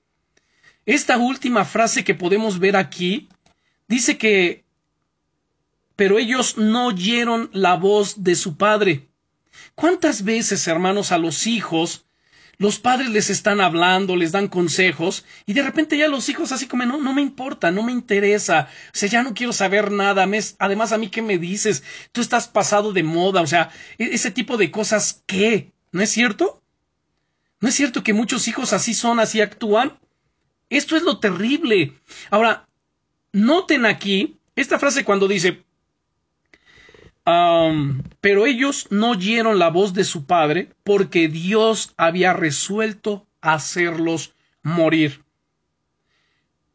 [0.86, 3.28] Esta última frase que podemos ver aquí
[3.86, 4.64] dice que
[5.96, 9.08] pero ellos no oyeron la voz de su padre.
[9.74, 12.06] ¿Cuántas veces, hermanos, a los hijos
[12.58, 16.66] los padres les están hablando, les dan consejos, y de repente ya los hijos así
[16.66, 20.26] como, no, no me importa, no me interesa, o sea, ya no quiero saber nada,
[20.58, 24.32] además a mí qué me dices, tú estás pasado de moda, o sea, e, ese
[24.32, 25.72] tipo de cosas, ¿qué?
[25.92, 26.60] ¿No es cierto?
[27.60, 29.98] ¿No es cierto que muchos hijos así son, así actúan?
[30.68, 31.94] Esto es lo terrible.
[32.30, 32.68] Ahora,
[33.32, 35.64] noten aquí esta frase cuando dice,
[38.20, 45.22] pero ellos no oyeron la voz de su padre porque Dios había resuelto hacerlos morir.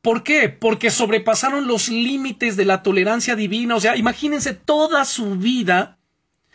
[0.02, 0.50] ¿Por qué?
[0.50, 3.76] Porque sobrepasaron los límites de la tolerancia divina.
[3.76, 5.98] O sea, imagínense toda su vida.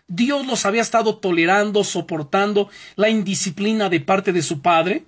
[0.07, 5.05] Dios los había estado tolerando, soportando la indisciplina de parte de su padre.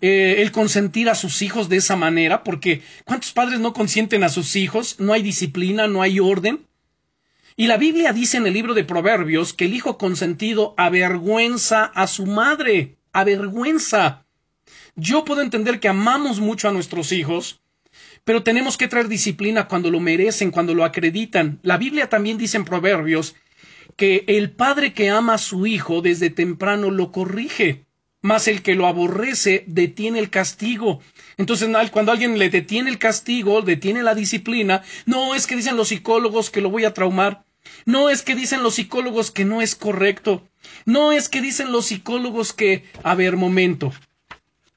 [0.00, 4.28] Eh, el consentir a sus hijos de esa manera, porque ¿cuántos padres no consienten a
[4.28, 4.98] sus hijos?
[4.98, 6.66] No hay disciplina, no hay orden.
[7.56, 12.08] Y la Biblia dice en el libro de Proverbios que el hijo consentido avergüenza a
[12.08, 14.26] su madre, avergüenza.
[14.96, 17.60] Yo puedo entender que amamos mucho a nuestros hijos,
[18.24, 21.60] pero tenemos que traer disciplina cuando lo merecen, cuando lo acreditan.
[21.62, 23.36] La Biblia también dice en Proverbios
[23.94, 27.83] que el padre que ama a su hijo desde temprano lo corrige,
[28.24, 31.02] mas el que lo aborrece detiene el castigo.
[31.36, 35.88] Entonces, cuando alguien le detiene el castigo, detiene la disciplina, no es que dicen los
[35.88, 37.44] psicólogos que lo voy a traumar,
[37.84, 40.42] no es que dicen los psicólogos que no es correcto,
[40.86, 43.92] no es que dicen los psicólogos que, a ver, momento,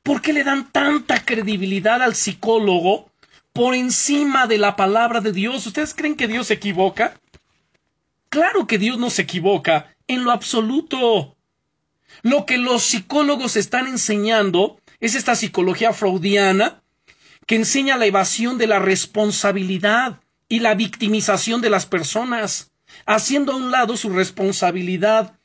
[0.04, 3.10] ¿por qué le dan tanta credibilidad al psicólogo
[3.54, 5.66] por encima de la palabra de Dios?
[5.66, 7.18] ¿Ustedes creen que Dios se equivoca?
[8.28, 11.37] Claro que Dios no se equivoca en lo absoluto.
[12.24, 16.82] Lo que los psicólogos están enseñando es esta psicología freudiana
[17.46, 22.72] que enseña la evasión de la responsabilidad y la victimización de las personas,
[23.06, 25.38] haciendo a un lado su responsabilidad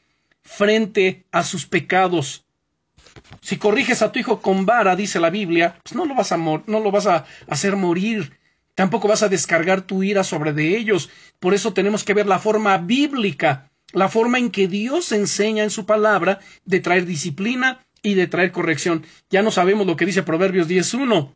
[0.42, 2.44] frente a sus pecados.
[3.40, 6.36] Si corriges a tu hijo con vara, dice la Biblia, pues no lo vas a
[6.36, 8.38] no lo vas a hacer morir,
[8.74, 11.10] tampoco vas a descargar tu ira sobre de ellos.
[11.40, 15.70] Por eso tenemos que ver la forma bíblica, la forma en que Dios enseña en
[15.70, 19.04] su palabra de traer disciplina y de traer corrección.
[19.30, 21.34] Ya no sabemos lo que dice Proverbios 10.1.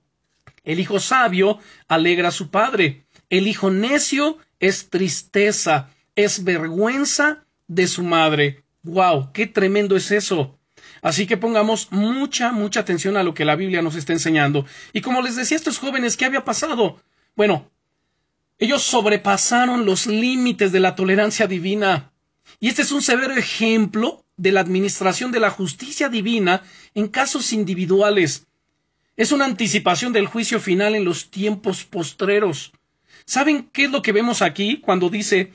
[0.64, 3.06] El hijo sabio alegra a su padre.
[3.30, 8.64] El hijo necio es tristeza, es vergüenza de su madre.
[8.82, 9.32] ¡Wow!
[9.32, 10.58] ¡Qué tremendo es eso!
[11.02, 14.66] Así que pongamos mucha, mucha atención a lo que la Biblia nos está enseñando.
[14.92, 17.00] Y como les decía a estos jóvenes, ¿qué había pasado?
[17.36, 17.70] Bueno,
[18.58, 22.12] ellos sobrepasaron los límites de la tolerancia divina.
[22.60, 26.62] Y este es un severo ejemplo de la administración de la justicia divina
[26.94, 28.46] en casos individuales.
[29.16, 32.72] Es una anticipación del juicio final en los tiempos postreros.
[33.24, 35.52] ¿Saben qué es lo que vemos aquí cuando dice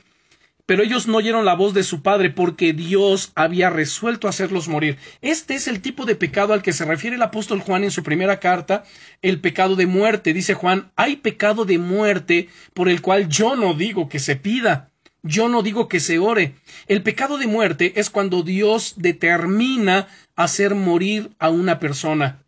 [0.66, 4.96] pero ellos no oyeron la voz de su padre porque Dios había resuelto hacerlos morir.
[5.20, 8.02] Este es el tipo de pecado al que se refiere el apóstol Juan en su
[8.02, 8.84] primera carta,
[9.22, 10.32] el pecado de muerte.
[10.32, 14.91] Dice Juan, hay pecado de muerte por el cual yo no digo que se pida.
[15.22, 16.56] Yo no digo que se ore.
[16.88, 22.42] El pecado de muerte es cuando Dios determina hacer morir a una persona.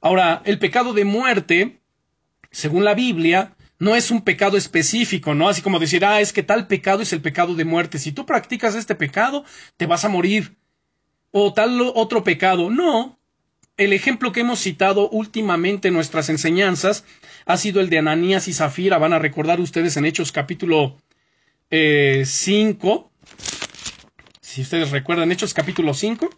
[0.00, 1.80] Ahora, el pecado de muerte,
[2.50, 5.48] según la Biblia, no es un pecado específico, ¿no?
[5.48, 7.98] Así como decir, ah, es que tal pecado es el pecado de muerte.
[7.98, 9.44] Si tú practicas este pecado,
[9.78, 10.56] te vas a morir.
[11.30, 12.70] O tal otro pecado.
[12.70, 13.18] No.
[13.76, 17.04] El ejemplo que hemos citado últimamente en nuestras enseñanzas
[17.44, 18.98] ha sido el de Ananías y Zafira.
[18.98, 20.98] Van a recordar ustedes en Hechos capítulo
[21.74, 21.74] 5.
[21.74, 22.24] Eh,
[24.40, 26.30] si ustedes recuerdan, Hechos capítulo 5.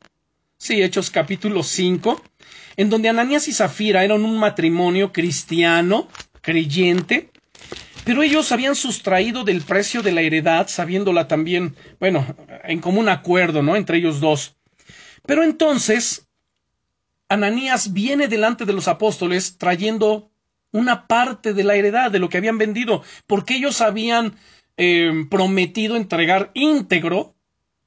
[0.57, 2.23] Sí, Hechos capítulo 5.
[2.79, 6.09] En donde Ananías y Zafira eran un matrimonio cristiano
[6.41, 7.31] creyente,
[8.05, 12.27] pero ellos habían sustraído del precio de la heredad, sabiéndola también, bueno,
[12.65, 13.77] en común acuerdo, ¿no?
[13.77, 14.57] Entre ellos dos.
[15.27, 16.29] Pero entonces,
[17.29, 20.31] Ananías viene delante de los apóstoles trayendo
[20.73, 24.37] una parte de la heredad de lo que habían vendido, porque ellos habían
[24.77, 27.35] eh, prometido entregar íntegro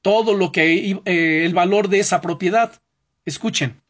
[0.02, 2.80] todo lo que eh, el valor de esa propiedad.
[3.24, 3.80] Escuchen.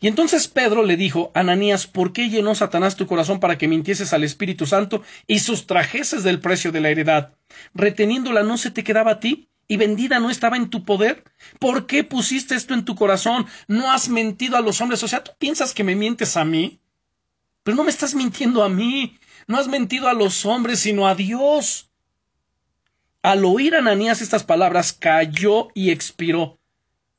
[0.00, 4.12] Y entonces Pedro le dijo, Ananías, ¿por qué llenó Satanás tu corazón para que mintieses
[4.12, 7.34] al Espíritu Santo y sustrajeses del precio de la heredad?
[7.72, 11.22] Reteniéndola no se te quedaba a ti y vendida no estaba en tu poder.
[11.60, 13.46] ¿Por qué pusiste esto en tu corazón?
[13.68, 15.04] No has mentido a los hombres.
[15.04, 16.80] O sea, tú piensas que me mientes a mí.
[17.62, 19.18] Pero no me estás mintiendo a mí.
[19.46, 21.90] No has mentido a los hombres, sino a Dios.
[23.22, 26.58] Al oír Ananías estas palabras, cayó y expiró.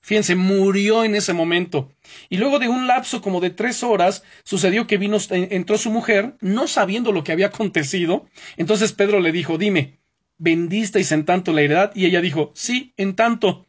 [0.02, 1.94] Fíjense, murió en ese momento.
[2.28, 6.36] Y luego de un lapso como de tres horas, sucedió que vino, entró su mujer,
[6.42, 8.26] no sabiendo lo que había acontecido.
[8.58, 10.00] Entonces Pedro le dijo, dime,
[10.38, 11.92] ¿vendisteis en tanto la heredad?
[11.96, 13.66] Y ella dijo, sí, en tanto.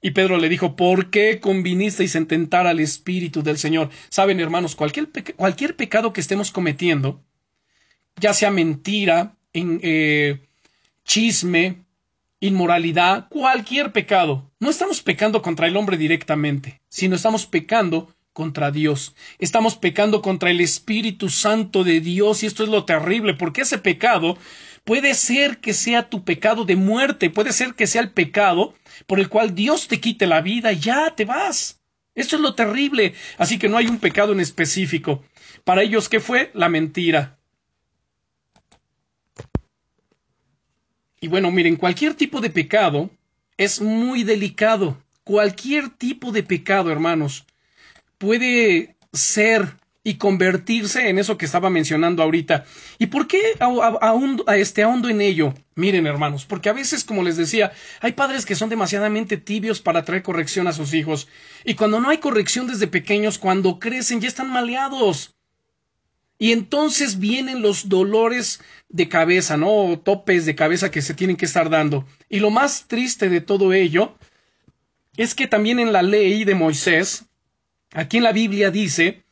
[0.00, 3.90] Y Pedro le dijo, ¿por qué convinisteis en tentar al Espíritu del Señor?
[4.10, 7.24] Saben, hermanos, cualquier, cualquier pecado que estemos cometiendo,
[8.16, 10.40] ya sea mentira, en, eh,
[11.04, 11.84] chisme,
[12.40, 14.50] inmoralidad, cualquier pecado.
[14.60, 19.14] No estamos pecando contra el hombre directamente, sino estamos pecando contra Dios.
[19.38, 23.78] Estamos pecando contra el Espíritu Santo de Dios y esto es lo terrible, porque ese
[23.78, 24.36] pecado
[24.84, 28.74] puede ser que sea tu pecado de muerte, puede ser que sea el pecado
[29.06, 31.80] por el cual Dios te quite la vida y ya te vas.
[32.14, 33.14] Esto es lo terrible.
[33.38, 35.24] Así que no hay un pecado en específico.
[35.64, 36.50] Para ellos, ¿qué fue?
[36.54, 37.38] La mentira.
[41.24, 43.08] Y bueno, miren, cualquier tipo de pecado
[43.56, 45.02] es muy delicado.
[45.24, 47.46] Cualquier tipo de pecado, hermanos,
[48.18, 52.66] puede ser y convertirse en eso que estaba mencionando ahorita.
[52.98, 55.54] ¿Y por qué aún a este ahondo en ello?
[55.76, 60.04] Miren, hermanos, porque a veces, como les decía, hay padres que son demasiadamente tibios para
[60.04, 61.26] traer corrección a sus hijos.
[61.64, 65.33] Y cuando no hay corrección desde pequeños, cuando crecen, ya están maleados.
[66.38, 70.00] Y entonces vienen los dolores de cabeza, ¿no?
[70.04, 72.06] topes de cabeza que se tienen que estar dando.
[72.28, 74.16] Y lo más triste de todo ello
[75.16, 77.26] es que también en la ley de Moisés,
[77.92, 79.24] aquí en la Biblia dice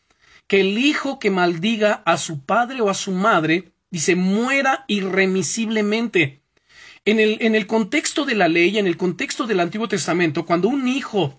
[0.46, 6.42] que el hijo que maldiga a su padre o a su madre, dice, muera irremisiblemente.
[7.04, 10.68] En el, en el contexto de la ley, en el contexto del Antiguo Testamento, cuando
[10.68, 11.36] un hijo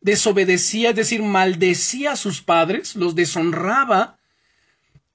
[0.00, 4.18] desobedecía, es decir, maldecía a sus padres, los deshonraba,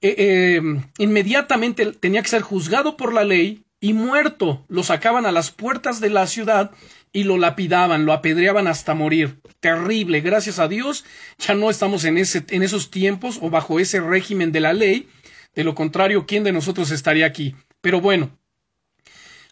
[0.02, 0.62] eh, eh,
[0.98, 4.64] inmediatamente tenía que ser juzgado por la ley y muerto.
[4.68, 6.70] Lo sacaban a las puertas de la ciudad
[7.12, 9.40] y lo lapidaban, lo apedreaban hasta morir.
[9.60, 10.20] Terrible.
[10.20, 11.04] Gracias a Dios
[11.38, 15.08] ya no estamos en, ese, en esos tiempos o bajo ese régimen de la ley.
[15.54, 17.56] De lo contrario, ¿quién de nosotros estaría aquí?
[17.80, 18.38] Pero bueno,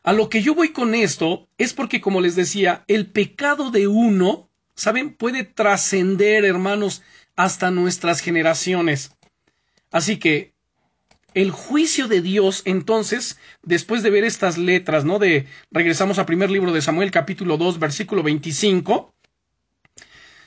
[0.02, 3.88] a lo que yo voy con esto es porque, como les decía, el pecado de
[3.88, 5.12] uno, ¿saben?
[5.14, 7.02] Puede trascender, hermanos,
[7.34, 9.12] hasta nuestras generaciones.
[9.90, 10.54] Así que
[11.34, 15.18] el juicio de Dios, entonces, después de ver estas letras, ¿no?
[15.18, 19.14] De regresamos al primer libro de Samuel, capítulo 2, versículo 25.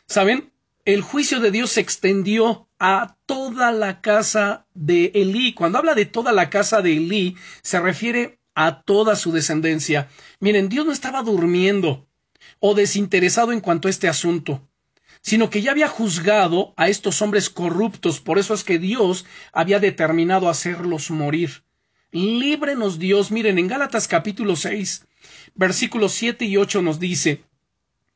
[0.08, 0.52] ¿Saben?
[0.84, 5.54] El juicio de Dios se extendió a toda la casa de Elí.
[5.54, 10.10] Cuando habla de toda la casa de Elí, se refiere a toda su descendencia.
[10.40, 12.08] Miren, Dios no estaba durmiendo.
[12.60, 14.68] o desinteresado en cuanto a este asunto,
[15.22, 19.80] sino que ya había juzgado a estos hombres corruptos, por eso es que Dios había
[19.80, 21.64] determinado hacerlos morir.
[22.12, 25.08] Líbrenos Dios, miren, en Gálatas capítulo 6,
[25.56, 27.44] versículos 7 y 8 nos dice,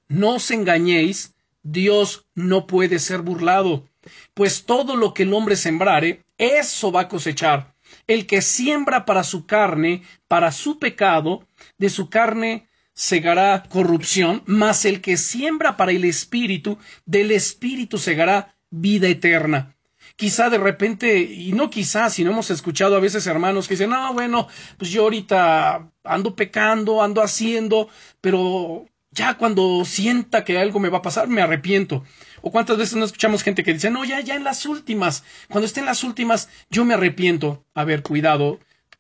[0.08, 1.34] No os engañéis,
[1.64, 3.88] Dios no puede ser burlado,
[4.34, 7.74] pues todo lo que el hombre sembrare, eso va a cosechar.
[8.08, 11.48] El que siembra para su carne, para su pecado,
[11.78, 18.56] de su carne segará corrupción, mas el que siembra para el espíritu, del espíritu segará
[18.72, 19.76] vida eterna.
[20.16, 24.14] Quizá de repente, y no quizá, sino hemos escuchado a veces hermanos que dicen, no,
[24.14, 27.90] bueno, pues yo ahorita ando pecando, ando haciendo,
[28.22, 32.06] pero ya cuando sienta que algo me va a pasar, me arrepiento.
[32.42, 35.66] O cuántas veces no escuchamos gente que dice, no, ya, ya en las últimas, cuando
[35.66, 37.66] esté en las últimas, yo me arrepiento.
[37.74, 38.60] A ver, cuidado.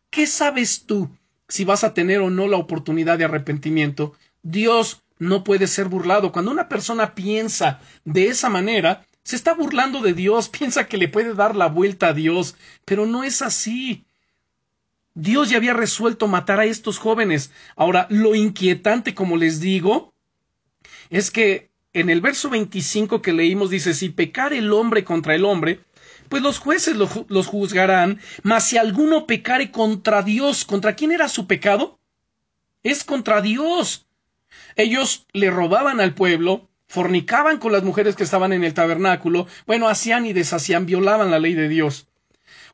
[0.10, 1.10] ¿Qué sabes tú
[1.48, 4.14] si vas a tener o no la oportunidad de arrepentimiento.
[4.44, 6.32] Dios no puede ser burlado.
[6.32, 11.08] Cuando una persona piensa de esa manera, se está burlando de Dios, piensa que le
[11.08, 14.06] puede dar la vuelta a Dios, pero no es así.
[15.14, 17.52] Dios ya había resuelto matar a estos jóvenes.
[17.76, 20.14] Ahora, lo inquietante, como les digo,
[21.10, 25.46] es que en el verso 25 que leímos dice, si pecar el hombre contra el
[25.46, 25.80] hombre,
[26.36, 31.48] pues los jueces los juzgarán, mas si alguno pecare contra Dios, ¿contra quién era su
[31.48, 31.98] pecado?
[32.84, 34.06] Es contra Dios.
[34.76, 39.88] Ellos le robaban al pueblo, fornicaban con las mujeres que estaban en el tabernáculo, bueno,
[39.88, 42.10] hacían y deshacían, violaban la ley de Dios.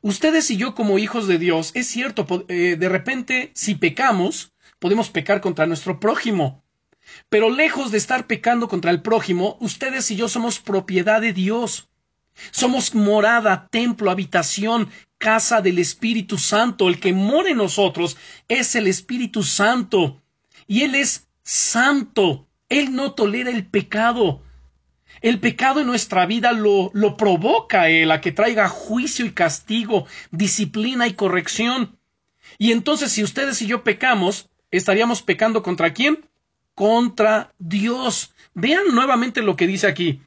[0.00, 5.08] Ustedes y yo como hijos de Dios, es cierto, eh, de repente, si pecamos, podemos
[5.08, 6.64] pecar contra nuestro prójimo.
[7.28, 11.91] Pero lejos de estar pecando contra el prójimo, ustedes y yo somos propiedad de Dios.
[12.50, 16.88] Somos morada, templo, habitación, casa del Espíritu Santo.
[16.88, 18.16] El que mora en nosotros
[18.48, 20.20] es el Espíritu Santo.
[20.66, 22.48] Y Él es santo.
[22.68, 24.42] Él no tolera el pecado.
[25.20, 30.06] El pecado en nuestra vida lo, lo provoca Él a que traiga juicio y castigo,
[30.30, 31.98] disciplina y corrección.
[32.58, 36.26] Y entonces si ustedes y yo pecamos, estaríamos pecando contra quién?
[36.74, 38.34] Contra Dios.
[38.54, 40.20] Vean nuevamente lo que dice aquí.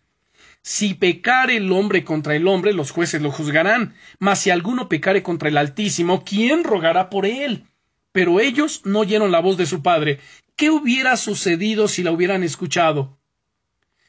[0.67, 3.93] Si pecare el hombre contra el hombre, los jueces lo juzgarán.
[4.17, 7.67] Mas si alguno pecare contra el Altísimo, ¿quién rogará por él?
[8.11, 10.19] Pero ellos no oyeron la voz de su padre.
[10.55, 13.19] ¿Qué hubiera sucedido si la hubieran escuchado?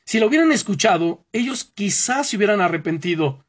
[0.06, 3.44] Si la hubieran escuchado, ellos quizás se hubieran arrepentido,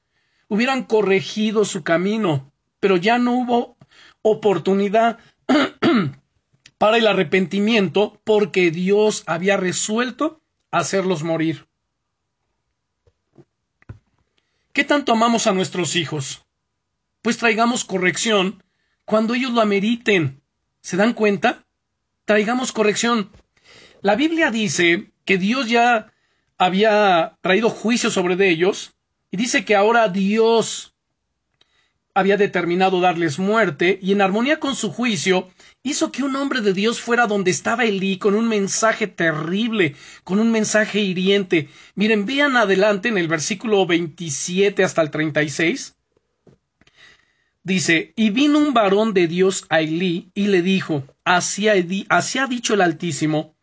[0.49, 2.51] hubieran corregido su camino,
[2.82, 3.78] pero ya no hubo
[4.22, 5.18] oportunidad
[6.78, 10.41] para el arrepentimiento porque Dios había resuelto
[10.72, 11.66] hacerlos morir.
[14.78, 16.45] ¿Qué tanto amamos a nuestros hijos?
[17.23, 18.63] Pues traigamos corrección
[19.05, 20.43] cuando ellos lo ameriten.
[20.82, 21.65] ¿Se dan cuenta?
[22.25, 23.32] Traigamos corrección.
[24.03, 26.13] La Biblia dice que Dios ya
[26.59, 28.93] había traído juicio sobre ellos
[29.32, 30.93] y dice que ahora Dios
[32.13, 35.49] había determinado darles muerte y en armonía con su juicio
[35.88, 40.40] hizo que un hombre de Dios fuera donde estaba Elí con un mensaje terrible, con
[40.40, 41.70] un mensaje hiriente.
[41.96, 45.96] Miren, vean adelante en el versículo 27 hasta el 36.
[47.64, 51.76] Dice, y vino un varón de Dios a Elí y le dijo, así ha,
[52.48, 53.56] dicho el Altísimo,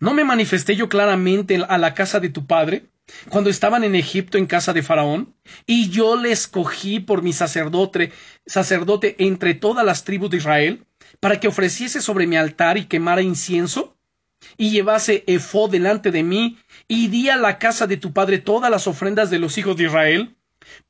[0.00, 2.86] ¿no me manifesté yo claramente a la casa de tu padre?
[3.28, 8.12] cuando estaban en Egipto en casa de Faraón, y yo le escogí por mi sacerdote,
[8.46, 10.84] sacerdote entre todas las tribus de Israel,
[11.20, 13.96] para que ofreciese sobre mi altar y quemara incienso,
[14.56, 18.70] y llevase efod delante de mí, y di a la casa de tu padre todas
[18.70, 20.36] las ofrendas de los hijos de Israel?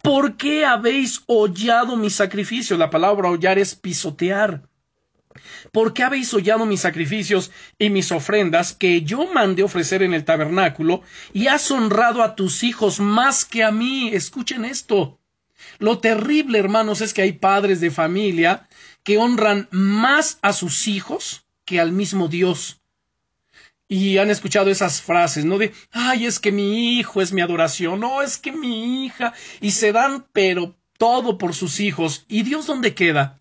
[0.02, 2.76] ¿Por qué habéis hollado mi sacrificio?
[2.76, 4.62] La palabra hollar es pisotear.
[5.72, 10.24] ¿Por qué habéis hollado mis sacrificios y mis ofrendas que yo mandé ofrecer en el
[10.24, 11.02] tabernáculo
[11.32, 14.10] y has honrado a tus hijos más que a mí?
[14.12, 15.20] Escuchen esto.
[15.78, 18.68] Lo terrible, hermanos, es que hay padres de familia
[19.06, 22.80] que honran más a sus hijos que al mismo Dios.
[23.86, 25.58] Y han escuchado esas frases, ¿no?
[25.58, 29.70] De, ay, es que mi hijo es mi adoración, no, es que mi hija, y
[29.70, 32.24] se dan, pero todo por sus hijos.
[32.26, 33.38] ¿Y Dios dónde queda?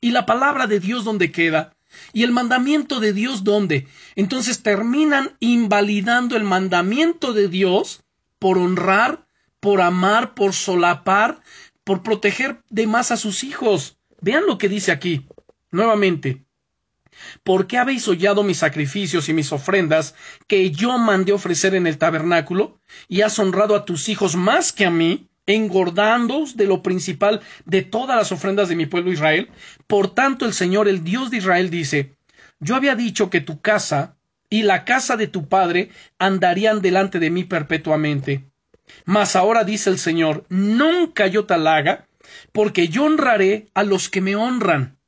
[0.00, 1.76] ¿Y la palabra de Dios dónde queda?
[2.14, 3.86] ¿Y el mandamiento de Dios dónde?
[4.16, 8.02] Entonces terminan invalidando el mandamiento de Dios
[8.38, 9.26] por honrar,
[9.60, 11.42] por amar, por solapar,
[11.84, 13.98] por proteger de más a sus hijos.
[14.22, 15.26] Vean lo que dice aquí,
[15.72, 16.44] nuevamente.
[17.42, 20.14] ¿Por qué habéis hollado mis sacrificios y mis ofrendas
[20.46, 22.80] que yo mandé ofrecer en el tabernáculo?
[23.08, 27.82] Y has honrado a tus hijos más que a mí, engordándoos de lo principal de
[27.82, 29.50] todas las ofrendas de mi pueblo Israel.
[29.88, 32.14] Por tanto, el Señor, el Dios de Israel, dice,
[32.60, 34.16] yo había dicho que tu casa
[34.48, 38.44] y la casa de tu padre andarían delante de mí perpetuamente.
[39.04, 42.06] Mas ahora dice el Señor, nunca yo tal haga,
[42.52, 44.98] porque yo honraré a los que me honran,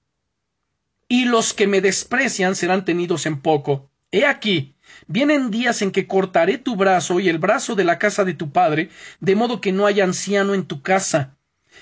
[1.09, 3.91] y los que me desprecian serán tenidos en poco.
[4.11, 4.75] He aquí,
[5.07, 8.53] vienen días en que cortaré tu brazo y el brazo de la casa de tu
[8.53, 11.37] padre, de modo que no haya anciano en tu casa,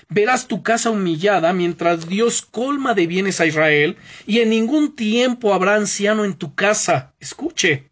[0.09, 5.53] Verás tu casa humillada mientras Dios colma de bienes a Israel, y en ningún tiempo
[5.53, 7.13] habrá anciano en tu casa.
[7.19, 7.89] Escuche.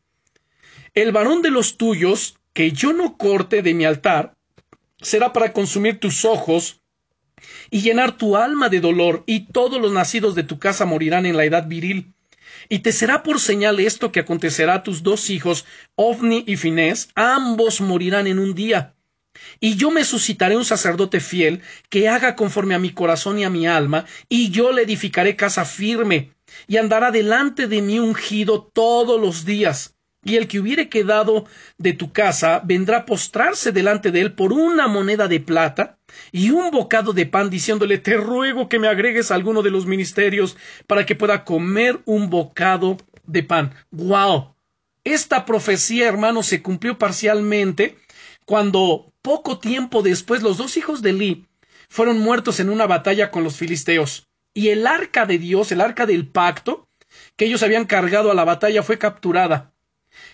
[0.93, 4.36] El varón de los tuyos, que yo no corte de mi altar,
[5.02, 6.80] será para consumir tus ojos
[7.69, 11.37] y llenar tu alma de dolor, y todos los nacidos de tu casa morirán en
[11.37, 12.13] la edad viril.
[12.69, 15.65] Y te será por señal esto que acontecerá a tus dos hijos,
[15.95, 18.95] Ofni y Finés, ambos morirán en un día
[19.59, 23.49] y yo me suscitaré un sacerdote fiel que haga conforme a mi corazón y a
[23.49, 26.33] mi alma, y yo le edificaré casa firme,
[26.67, 29.95] y andará delante de mí ungido todos los días.
[30.24, 31.45] Y el que hubiere quedado
[31.78, 35.97] de tu casa vendrá a postrarse delante de él por una moneda de plata
[36.32, 40.57] y un bocado de pan, diciéndole Te ruego que me agregues alguno de los ministerios
[40.86, 43.74] para que pueda comer un bocado de pan.
[43.89, 44.53] ¡Wow!
[45.03, 47.97] Esta profecía, hermano, se cumplió parcialmente
[48.45, 51.47] cuando poco tiempo después los dos hijos de Eli
[51.89, 56.05] fueron muertos en una batalla con los filisteos, y el arca de Dios, el arca
[56.05, 56.88] del pacto,
[57.36, 59.74] que ellos habían cargado a la batalla, fue capturada.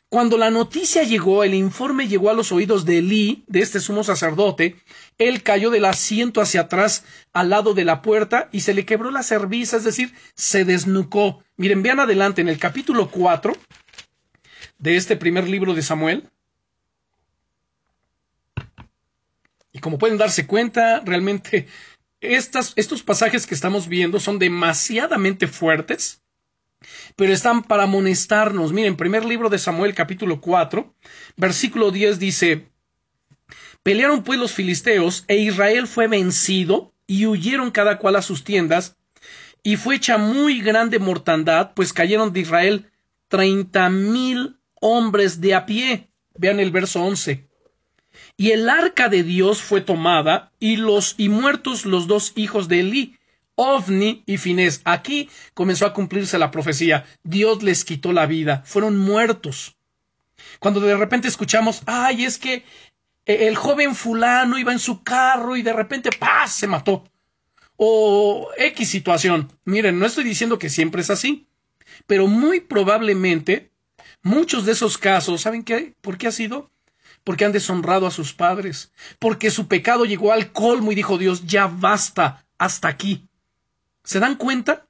[0.09, 4.03] Cuando la noticia llegó, el informe llegó a los oídos de Elí, de este sumo
[4.03, 4.75] sacerdote,
[5.17, 7.03] él cayó del asiento hacia atrás
[7.33, 11.43] al lado de la puerta y se le quebró la cerviz, es decir, se desnucó.
[11.57, 13.53] Miren, vean adelante en el capítulo 4
[14.79, 16.29] de este primer libro de Samuel.
[19.73, 21.67] Y como pueden darse cuenta, realmente
[22.21, 26.21] estos pasajes que estamos viendo son demasiadamente fuertes,
[27.15, 28.73] pero están para amonestarnos.
[28.73, 30.93] Miren, primer libro de Samuel capítulo 4,
[31.35, 32.67] versículo 10 dice,
[33.83, 38.97] Pelearon pues los filisteos e Israel fue vencido y huyeron cada cual a sus tiendas
[39.63, 42.91] y fue hecha muy grande mortandad, pues cayeron de Israel
[43.27, 46.09] treinta mil hombres de a pie.
[46.35, 47.47] Vean el verso 11.
[48.37, 52.79] Y el arca de Dios fue tomada, y los y muertos los dos hijos de
[52.79, 53.16] Eli,
[53.57, 54.81] Ovni y Finés.
[54.85, 57.05] Aquí comenzó a cumplirse la profecía.
[57.23, 58.61] Dios les quitó la vida.
[58.65, 59.75] Fueron muertos.
[60.59, 62.63] Cuando de repente escuchamos, ay, es que
[63.25, 66.53] el joven fulano iba en su carro y de repente, ¡paz!
[66.53, 67.03] se mató.
[67.75, 69.51] O X situación.
[69.65, 71.47] Miren, no estoy diciendo que siempre es así,
[72.05, 73.71] pero muy probablemente
[74.21, 75.95] muchos de esos casos, ¿saben qué?
[76.01, 76.71] ¿Por qué ha sido?
[77.27, 81.45] porque han deshonrado a sus padres, porque su pecado llegó al colmo y dijo Dios,
[81.45, 83.27] ya basta, hasta aquí.
[84.07, 84.85] ¿Se dan cuenta?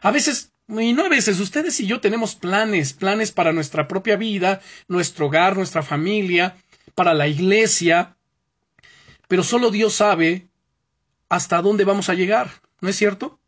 [0.00, 4.16] A veces, y no a veces, ustedes y yo tenemos planes, planes para nuestra propia
[4.16, 6.56] vida, nuestro hogar, nuestra familia,
[6.94, 8.16] para la iglesia,
[9.28, 10.48] pero solo Dios sabe
[11.28, 13.38] hasta dónde vamos a llegar, ¿no es cierto?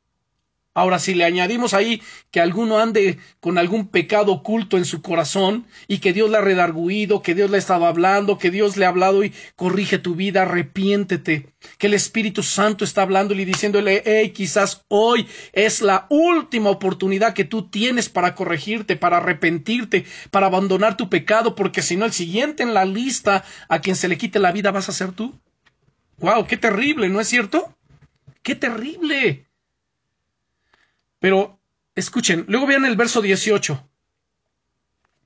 [0.76, 5.66] Ahora, si le añadimos ahí que alguno ande con algún pecado oculto en su corazón
[5.88, 8.84] y que Dios le ha redarguido, que Dios le ha estado hablando, que Dios le
[8.84, 11.48] ha hablado y corrige tu vida, arrepiéntete,
[11.78, 17.32] que el Espíritu Santo está hablándole y diciéndole, hey, quizás hoy es la última oportunidad
[17.32, 22.12] que tú tienes para corregirte, para arrepentirte, para abandonar tu pecado, porque si no, el
[22.12, 25.40] siguiente en la lista a quien se le quite la vida vas a ser tú.
[26.18, 26.46] ¡Wow!
[26.46, 27.08] ¡Qué terrible!
[27.08, 27.74] ¿No es cierto?
[28.42, 29.45] ¡Qué terrible!
[31.18, 31.58] Pero
[31.94, 33.88] escuchen, luego vean el verso 18.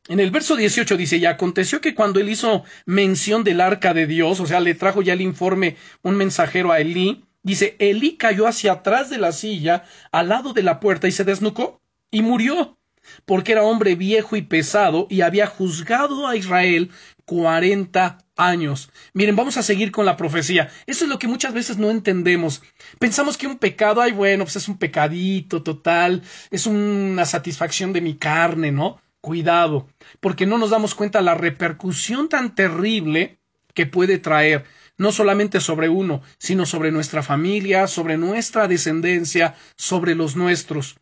[0.08, 4.06] En el verso 18 dice, y aconteció que cuando él hizo mención del arca de
[4.06, 8.46] Dios, o sea, le trajo ya el informe un mensajero a Elí, dice, Elí cayó
[8.46, 11.80] hacia atrás de la silla, al lado de la puerta, y se desnucó,
[12.10, 12.76] y murió,
[13.24, 16.90] porque era hombre viejo y pesado, y había juzgado a Israel
[17.24, 18.90] cuarenta años.
[19.12, 20.70] Miren, vamos a seguir con la profecía.
[20.86, 22.62] Eso es lo que muchas veces no entendemos.
[22.98, 28.00] Pensamos que un pecado, ay, bueno, pues es un pecadito total, es una satisfacción de
[28.00, 29.00] mi carne, ¿no?
[29.20, 29.88] Cuidado,
[30.20, 33.38] porque no nos damos cuenta la repercusión tan terrible
[33.74, 34.64] que puede traer,
[34.96, 40.96] no solamente sobre uno, sino sobre nuestra familia, sobre nuestra descendencia, sobre los nuestros.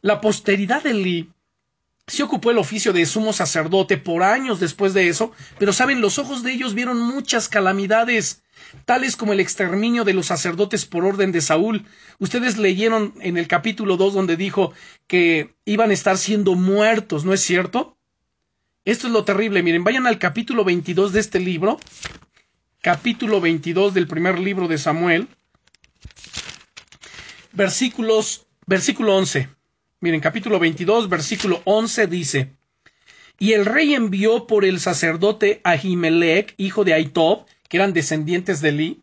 [0.00, 1.33] La posteridad de Lee
[2.06, 6.18] se ocupó el oficio de sumo sacerdote por años después de eso, pero saben, los
[6.18, 8.42] ojos de ellos vieron muchas calamidades,
[8.84, 11.86] tales como el exterminio de los sacerdotes por orden de Saúl.
[12.18, 14.72] Ustedes leyeron en el capítulo 2 donde dijo
[15.06, 17.96] que iban a estar siendo muertos, ¿no es cierto?
[18.84, 19.62] Esto es lo terrible.
[19.62, 21.80] Miren, vayan al capítulo 22 de este libro,
[22.82, 25.28] capítulo 22 del primer libro de Samuel,
[27.52, 29.48] versículos, versículo 11.
[30.04, 32.58] Miren, capítulo 22, versículo 11 dice,
[33.38, 38.72] y el rey envió por el sacerdote Ahimelech, hijo de Aitob, que eran descendientes de
[38.72, 39.02] Li,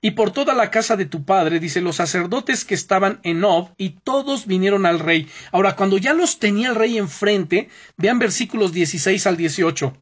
[0.00, 3.74] y por toda la casa de tu padre, dice, los sacerdotes que estaban en Nob,
[3.76, 5.28] y todos vinieron al rey.
[5.52, 7.68] Ahora, cuando ya los tenía el rey enfrente,
[7.98, 9.94] vean versículos 16 al 18.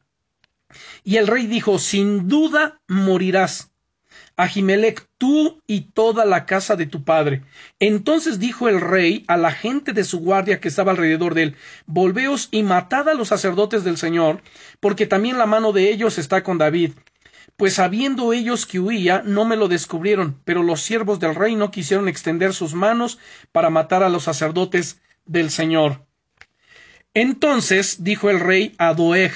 [1.03, 3.72] Y el rey dijo, sin duda morirás.
[4.35, 7.43] Ahimelech, tú y toda la casa de tu padre.
[7.79, 11.55] Entonces dijo el rey a la gente de su guardia que estaba alrededor de él,
[11.85, 14.41] Volveos y matad a los sacerdotes del Señor,
[14.79, 16.91] porque también la mano de ellos está con David.
[17.57, 21.69] Pues sabiendo ellos que huía, no me lo descubrieron, pero los siervos del rey no
[21.69, 23.19] quisieron extender sus manos
[23.51, 26.05] para matar a los sacerdotes del Señor.
[27.13, 29.33] Entonces dijo el rey a Doeg,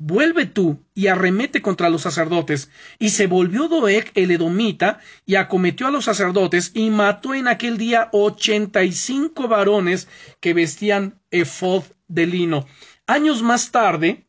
[0.00, 2.70] Vuelve tú y arremete contra los sacerdotes.
[3.00, 7.78] Y se volvió Doeg el edomita y acometió a los sacerdotes y mató en aquel
[7.78, 10.06] día ochenta y cinco varones
[10.40, 12.66] que vestían efod de lino.
[13.08, 14.24] Años más tarde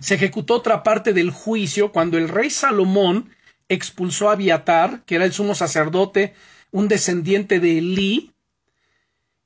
[0.00, 3.30] se ejecutó otra parte del juicio cuando el rey Salomón
[3.68, 6.34] expulsó a Abiatar, que era el sumo sacerdote,
[6.72, 8.32] un descendiente de Elí,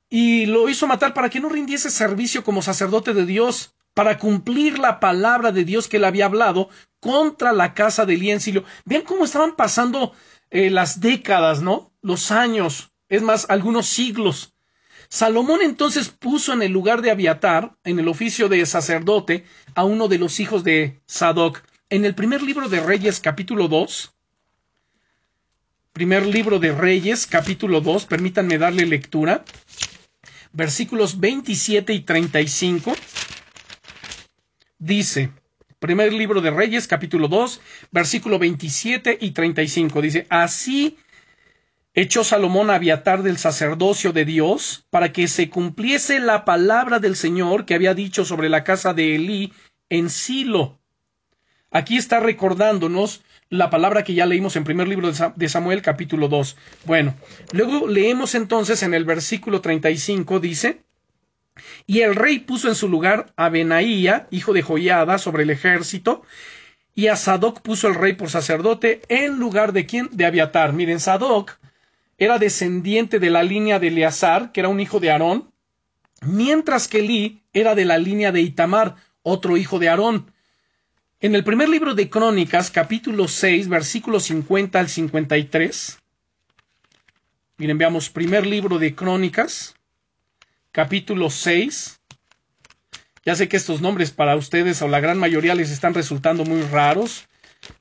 [0.09, 4.77] y lo hizo matar para que no rindiese servicio como sacerdote de Dios para cumplir
[4.77, 6.69] la palabra de Dios que él había hablado
[6.99, 8.63] contra la casa de Liencilio.
[8.85, 10.13] Vean cómo estaban pasando
[10.51, 11.91] eh, las décadas, ¿no?
[12.03, 14.53] Los años, es más, algunos siglos.
[15.09, 20.07] Salomón entonces puso en el lugar de Abiatar, en el oficio de sacerdote, a uno
[20.07, 21.63] de los hijos de Sadoc.
[21.89, 24.13] En el primer libro de Reyes, capítulo 2,
[25.93, 29.43] primer libro de Reyes, capítulo 2, permítanme darle lectura,
[30.53, 32.93] versículos 27 y 35
[34.79, 35.31] dice,
[35.79, 37.61] primer libro de Reyes, capítulo 2,
[37.91, 40.97] versículo 27 y 35, dice, así
[41.93, 47.15] echó Salomón a Abiatar del sacerdocio de Dios para que se cumpliese la palabra del
[47.15, 49.53] Señor que había dicho sobre la casa de Elí
[49.89, 50.77] en Silo.
[51.71, 56.57] Aquí está recordándonos la palabra que ya leímos en primer libro de Samuel capítulo 2.
[56.85, 57.15] Bueno,
[57.51, 60.81] luego leemos entonces en el versículo 35 dice,
[61.85, 66.23] y el rey puso en su lugar a Benaía, hijo de Joiada, sobre el ejército,
[66.95, 70.09] y a Sadoc puso el rey por sacerdote en lugar de quién?
[70.11, 70.73] De Abiatar.
[70.73, 71.59] Miren, Sadoc
[72.17, 75.51] era descendiente de la línea de Eleazar, que era un hijo de Aarón,
[76.21, 80.31] mientras que Elí era de la línea de Itamar, otro hijo de Aarón.
[81.19, 85.99] En el primer libro de Crónicas, capítulo 6, versículos 50 al 53.
[87.57, 89.76] Miren, veamos, primer libro de Crónicas,
[90.77, 92.01] capítulo 6.
[93.25, 96.61] Ya sé que estos nombres para ustedes o la gran mayoría les están resultando muy
[96.61, 97.27] raros,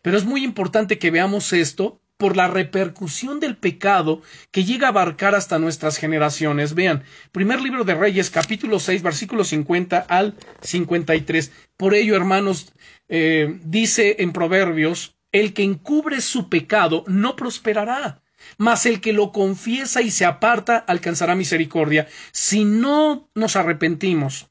[0.01, 4.91] pero es muy importante que veamos esto por la repercusión del pecado que llega a
[4.93, 6.73] abarcar hasta nuestras generaciones.
[6.73, 11.53] Vean, primer libro de Reyes, capítulo 6, versículo 50 al 53.
[11.77, 12.73] Por ello, hermanos,
[13.11, 18.23] eh, dice en Proverbios, el que encubre su pecado no prosperará,
[18.59, 22.09] mas el que lo confiesa y se aparta alcanzará misericordia.
[22.33, 24.49] Si no nos arrepentimos,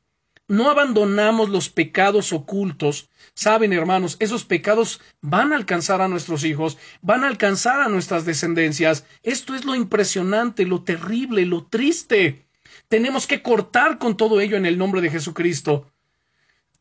[0.47, 6.77] no abandonamos los pecados ocultos, saben hermanos, esos pecados van a alcanzar a nuestros hijos,
[7.01, 9.05] van a alcanzar a nuestras descendencias.
[9.23, 12.45] Esto es lo impresionante, lo terrible, lo triste.
[12.87, 15.91] Tenemos que cortar con todo ello en el nombre de Jesucristo.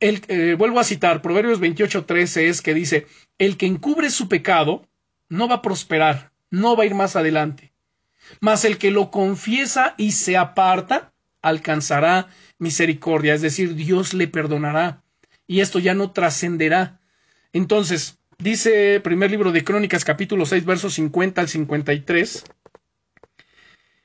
[0.00, 3.06] Eh, vuelvo a citar, Proverbios 28:13 es que dice,
[3.38, 4.86] el que encubre su pecado
[5.30, 7.72] no va a prosperar, no va a ir más adelante.
[8.40, 12.28] Mas el que lo confiesa y se aparta, alcanzará
[12.59, 15.02] misericordia, es decir, Dios le perdonará.
[15.46, 17.00] Y esto ya no trascenderá.
[17.52, 22.44] Entonces, dice primer libro de Crónicas, capítulo 6, versos 50 al 53.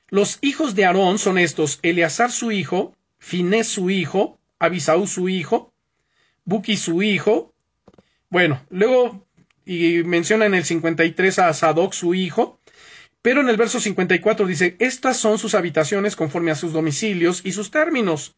[0.08, 5.72] Los hijos de Aarón son estos: Eleazar su hijo, Finés su hijo, Abisaú su hijo,
[6.44, 7.54] Buki su hijo.
[8.28, 9.26] Bueno, luego
[9.64, 12.60] y menciona en el 53 a Sadoc su hijo,
[13.22, 17.52] pero en el verso 54 dice, estas son sus habitaciones conforme a sus domicilios y
[17.52, 18.36] sus términos,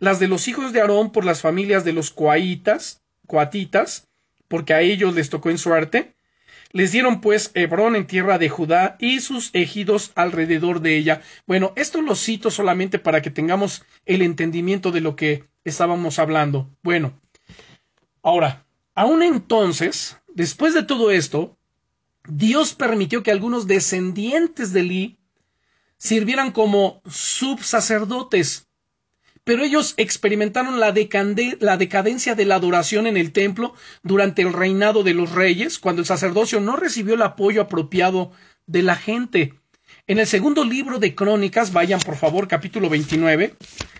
[0.00, 4.08] las de los hijos de Aarón por las familias de los coaitas, coatitas,
[4.48, 6.14] porque a ellos les tocó en suerte,
[6.72, 11.22] les dieron pues Hebrón en tierra de Judá y sus ejidos alrededor de ella.
[11.46, 16.70] Bueno, esto lo cito solamente para que tengamos el entendimiento de lo que estábamos hablando.
[16.82, 17.20] Bueno,
[18.22, 18.64] ahora,
[18.94, 21.58] aún entonces, Después de todo esto,
[22.26, 25.18] Dios permitió que algunos descendientes de Eli
[25.98, 28.68] sirvieran como subsacerdotes,
[29.44, 30.94] pero ellos experimentaron la,
[31.60, 36.00] la, decadencia de la adoración en el templo durante el reinado de los reyes, cuando
[36.00, 38.32] el sacerdocio no recibió el apoyo apropiado
[38.66, 39.54] de la gente.
[40.06, 43.56] En el segundo libro de Crónicas, vayan por favor, capítulo 29,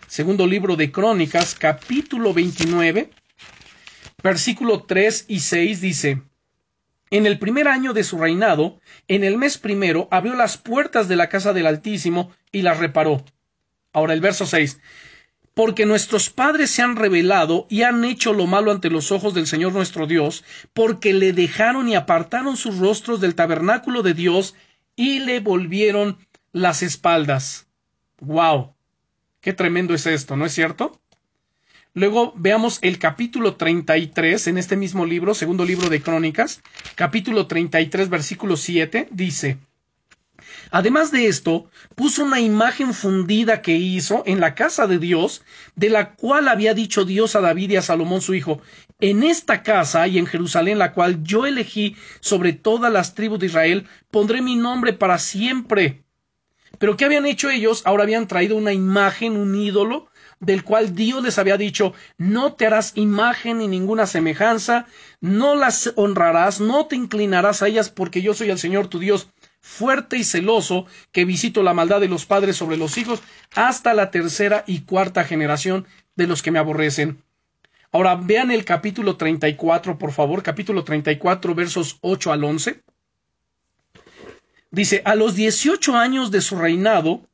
[0.06, 3.10] segundo libro de Crónicas, capítulo 29,
[4.22, 6.22] versículo 3 y 6 dice,
[7.10, 11.16] En el primer año de su reinado, en el mes primero, abrió las puertas de
[11.16, 13.24] la casa del Altísimo y las reparó.
[13.92, 14.80] Ahora el verso 6,
[15.54, 19.46] porque nuestros padres se han rebelado y han hecho lo malo ante los ojos del
[19.46, 24.54] Señor nuestro Dios, porque le dejaron y apartaron sus rostros del tabernáculo de Dios
[24.96, 26.18] y le volvieron
[26.52, 27.66] las espaldas.
[28.20, 28.74] ¡Wow!
[29.40, 31.01] Qué tremendo es esto, ¿no es cierto?
[31.94, 36.62] Luego veamos el capítulo 33 en este mismo libro, segundo libro de Crónicas,
[36.94, 39.58] capítulo 33, versículo 7, dice,
[40.70, 45.42] Además de esto, puso una imagen fundida que hizo en la casa de Dios,
[45.76, 48.62] de la cual había dicho Dios a David y a Salomón su hijo,
[48.98, 53.46] en esta casa y en Jerusalén, la cual yo elegí sobre todas las tribus de
[53.46, 56.04] Israel, pondré mi nombre para siempre.
[56.78, 57.82] Pero ¿qué habían hecho ellos?
[57.84, 60.08] Ahora habían traído una imagen, un ídolo,
[60.42, 64.86] del cual Dios les había dicho, no te harás imagen ni ninguna semejanza,
[65.20, 69.28] no las honrarás, no te inclinarás a ellas, porque yo soy el Señor tu Dios
[69.60, 73.22] fuerte y celoso que visito la maldad de los padres sobre los hijos
[73.54, 75.86] hasta la tercera y cuarta generación
[76.16, 77.22] de los que me aborrecen.
[77.92, 82.82] Ahora vean el capítulo 34, por favor, capítulo 34, versos 8 al 11.
[84.72, 87.28] Dice, a los 18 años de su reinado,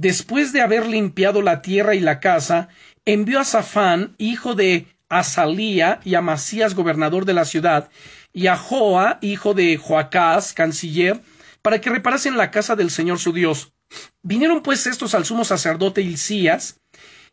[0.00, 2.68] después de haber limpiado la tierra y la casa,
[3.04, 7.90] envió a Safán, hijo de Azalía, y a Masías, gobernador de la ciudad,
[8.32, 11.20] y a Joa, hijo de Joacás, canciller,
[11.60, 13.74] para que reparasen la casa del Señor su Dios.
[14.22, 16.80] Vinieron pues estos al sumo sacerdote Hilcías,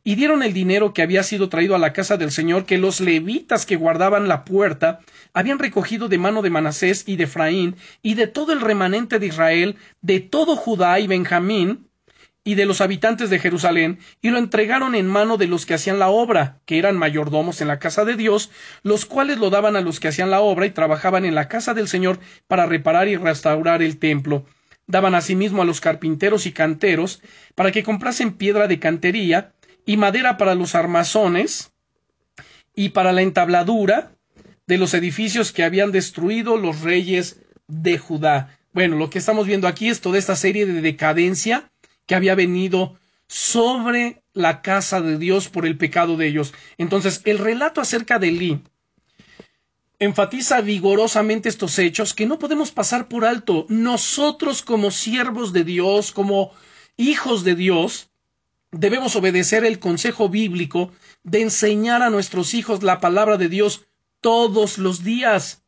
[0.03, 2.99] y dieron el dinero que había sido traído a la casa del Señor, que los
[2.99, 4.99] levitas que guardaban la puerta
[5.33, 9.27] habían recogido de mano de Manasés y de Efraín, y de todo el remanente de
[9.27, 11.86] Israel, de todo Judá y Benjamín,
[12.47, 15.99] y de los habitantes de Jerusalén, y lo entregaron en mano de los que hacían
[15.99, 18.51] la obra, que eran mayordomos en la casa de Dios,
[18.83, 21.73] los cuales lo daban a los que hacían la obra y trabajaban en la casa
[21.73, 24.45] del Señor para reparar y restaurar el templo.
[24.85, 27.21] Daban asimismo a los carpinteros y canteros
[27.53, 29.51] para que comprasen piedra de cantería
[29.85, 31.73] y madera para los armazones
[32.73, 34.13] y para la entabladura
[34.67, 38.57] de los edificios que habían destruido los reyes de Judá.
[38.71, 41.69] Bueno, lo que estamos viendo aquí es toda esta serie de decadencia
[42.07, 42.97] que había venido
[43.27, 46.53] sobre la casa de Dios por el pecado de ellos.
[46.77, 48.63] Entonces, el relato acerca de Lee
[49.99, 53.65] enfatiza vigorosamente estos hechos que no podemos pasar por alto.
[53.69, 56.51] Nosotros como siervos de Dios, como
[56.95, 58.09] hijos de Dios,
[58.71, 60.91] debemos obedecer el consejo bíblico
[61.23, 63.87] de enseñar a nuestros hijos la palabra de Dios
[64.21, 65.63] todos los días.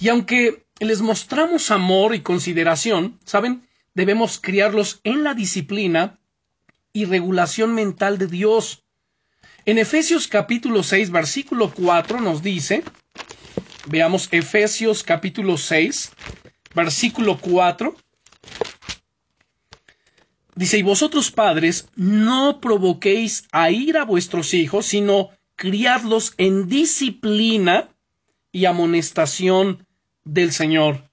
[0.00, 3.66] Y aunque les mostramos amor y consideración, ¿saben?
[3.94, 6.18] Debemos criarlos en la disciplina
[6.92, 8.84] y regulación mental de Dios.
[9.66, 12.82] En Efesios capítulo 6, versículo 4 nos dice,
[13.86, 16.10] veamos Efesios capítulo 6,
[16.74, 17.94] versículo 4,
[20.56, 27.88] dice, y vosotros padres, no provoquéis a ir a vuestros hijos, sino criadlos en disciplina
[28.52, 29.83] y amonestación
[30.24, 31.10] del Señor.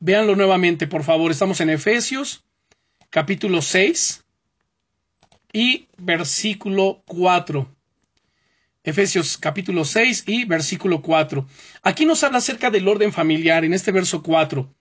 [0.00, 1.30] Véanlo nuevamente, por favor.
[1.30, 2.44] Estamos en Efesios,
[3.10, 4.24] capítulo 6
[5.52, 7.74] y versículo 4.
[8.84, 11.46] Efesios capítulo 6 y versículo 4.
[11.82, 14.72] Aquí nos habla acerca del orden familiar en este verso 4.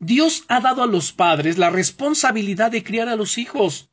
[0.00, 3.90] Dios ha dado a los padres la responsabilidad de criar a los hijos.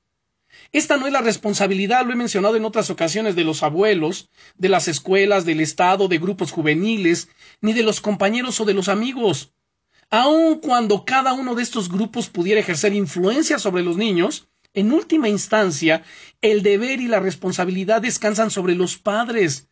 [0.74, 4.70] Esta no es la responsabilidad, lo he mencionado en otras ocasiones, de los abuelos, de
[4.70, 7.28] las escuelas, del Estado, de grupos juveniles,
[7.60, 9.52] ni de los compañeros o de los amigos.
[10.10, 15.28] Aun cuando cada uno de estos grupos pudiera ejercer influencia sobre los niños, en última
[15.28, 16.04] instancia,
[16.40, 19.68] el deber y la responsabilidad descansan sobre los padres,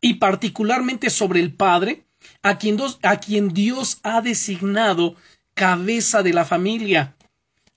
[0.00, 2.06] y particularmente sobre el padre,
[2.42, 5.16] a quien, a quien Dios ha designado
[5.54, 7.16] cabeza de la familia,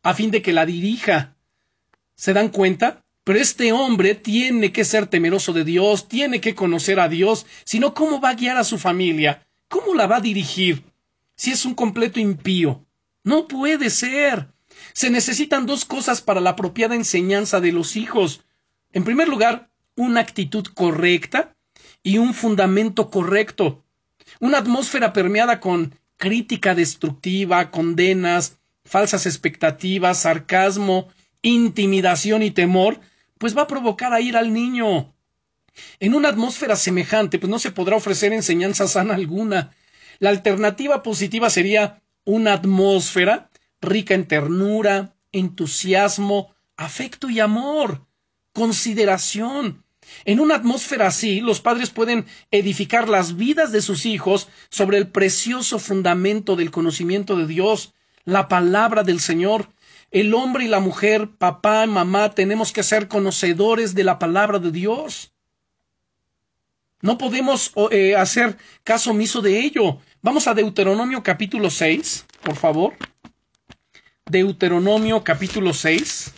[0.03, 1.36] a fin de que la dirija,
[2.17, 3.05] ¿Se dan cuenta?
[3.23, 7.79] Pero este hombre tiene que ser temeroso de Dios, tiene que conocer a Dios, si
[7.79, 9.47] no, ¿cómo va a guiar a su familia?
[9.67, 10.83] ¿Cómo la va a dirigir?
[11.35, 12.85] Si es un completo impío.
[13.23, 14.47] No puede ser.
[14.93, 18.41] Se necesitan dos cosas para la apropiada enseñanza de los hijos.
[18.93, 21.55] En primer lugar, una actitud correcta
[22.01, 23.83] y un fundamento correcto.
[24.39, 31.09] Una atmósfera permeada con crítica destructiva, condenas, falsas expectativas, sarcasmo,
[31.41, 32.99] intimidación y temor,
[33.37, 35.13] pues va a provocar a ir al niño.
[35.99, 39.75] En una atmósfera semejante, pues no se podrá ofrecer enseñanza sana alguna.
[40.19, 43.49] La alternativa positiva sería una atmósfera
[43.81, 48.05] rica en ternura, entusiasmo, afecto y amor,
[48.53, 49.83] consideración.
[50.25, 55.09] En una atmósfera así, los padres pueden edificar las vidas de sus hijos sobre el
[55.09, 59.69] precioso fundamento del conocimiento de Dios, la palabra del Señor.
[60.11, 64.59] El hombre y la mujer, papá y mamá, tenemos que ser conocedores de la palabra
[64.59, 65.33] de Dios.
[67.01, 69.99] No podemos eh, hacer caso omiso de ello.
[70.21, 72.93] Vamos a Deuteronomio capítulo 6, por favor.
[74.25, 76.33] Deuteronomio capítulo 6.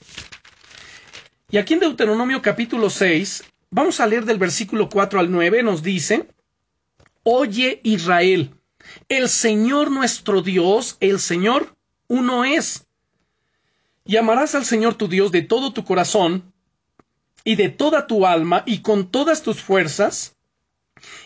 [1.51, 5.81] Y aquí en Deuteronomio capítulo 6, vamos a leer del versículo 4 al 9, nos
[5.81, 6.27] dice,
[7.23, 8.53] Oye Israel,
[9.07, 11.75] el Señor nuestro Dios, el Señor
[12.07, 12.85] uno es.
[14.09, 16.51] Y amarás al Señor tu Dios de todo tu corazón
[17.43, 20.35] y de toda tu alma y con todas tus fuerzas,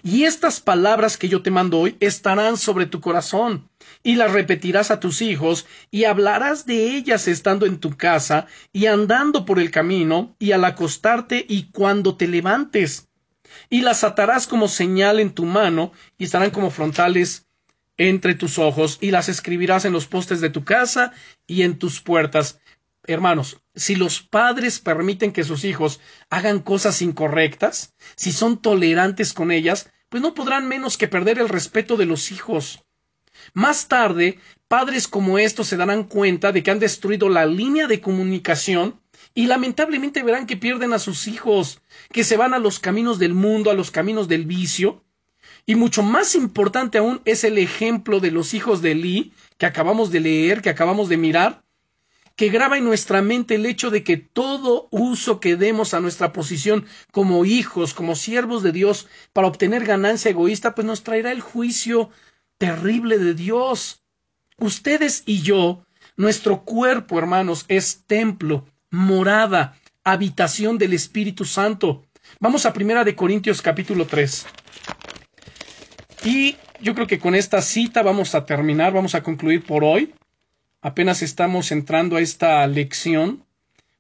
[0.04, 3.70] y estas palabras que yo te mando hoy estarán sobre tu corazón,
[4.04, 8.88] y las repetirás a tus hijos, y hablarás de ellas estando en tu casa, y
[8.88, 13.08] andando por el camino, y al acostarte, y cuando te levantes.
[13.70, 17.48] Y las atarás como señal en tu mano, y estarán como frontales
[17.96, 21.14] entre tus ojos, y las escribirás en los postes de tu casa
[21.48, 22.60] y en tus puertas.
[23.06, 26.00] Hermanos, si los padres permiten que sus hijos
[26.30, 31.50] hagan cosas incorrectas, si son tolerantes con ellas, pues no podrán menos que perder el
[31.50, 32.84] respeto de los hijos.
[33.54, 38.00] Más tarde, padres como estos se darán cuenta de que han destruido la línea de
[38.00, 39.02] comunicación
[39.36, 41.82] y lamentablemente verán que pierden a sus hijos,
[42.12, 45.04] que se van a los caminos del mundo, a los caminos del vicio.
[45.66, 50.12] Y mucho más importante aún es el ejemplo de los hijos de Lee, que acabamos
[50.12, 51.63] de leer, que acabamos de mirar,
[52.36, 56.34] que graba en nuestra mente el hecho de que todo uso que demos a nuestra
[56.34, 61.42] posición como hijos, como siervos de Dios, para obtener ganancia egoísta, pues nos traerá el
[61.42, 62.10] juicio
[62.58, 64.04] terrible de Dios.
[64.58, 65.86] Ustedes y yo,
[66.18, 72.06] nuestro cuerpo, hermanos, es templo, morada, habitación del Espíritu Santo.
[72.40, 74.46] Vamos a Primera de Corintios capítulo 3.
[76.26, 80.14] Y yo creo que con esta cita vamos a terminar, vamos a concluir por hoy.
[80.84, 83.46] Apenas estamos entrando a esta lección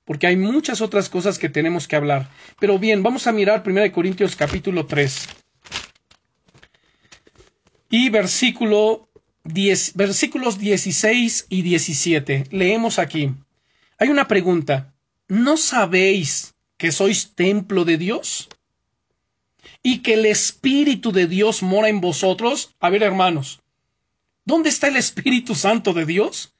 [0.03, 2.29] porque hay muchas otras cosas que tenemos que hablar.
[2.59, 5.29] Pero bien, vamos a mirar 1 Corintios capítulo 3.
[7.89, 9.07] Y versículo
[9.45, 12.47] 10, versículos 16 y 17.
[12.51, 13.33] Leemos aquí.
[13.97, 14.93] Hay una pregunta.
[15.29, 18.49] ¿No sabéis que sois templo de Dios?
[19.81, 22.75] Y que el Espíritu de Dios mora en vosotros.
[22.81, 23.61] A ver, hermanos,
[24.43, 26.52] ¿dónde está el Espíritu Santo de Dios?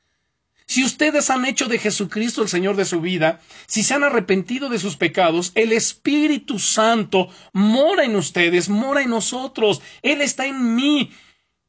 [0.74, 4.70] Si ustedes han hecho de Jesucristo el Señor de su vida, si se han arrepentido
[4.70, 10.74] de sus pecados, el Espíritu Santo mora en ustedes, mora en nosotros, Él está en
[10.74, 11.12] mí,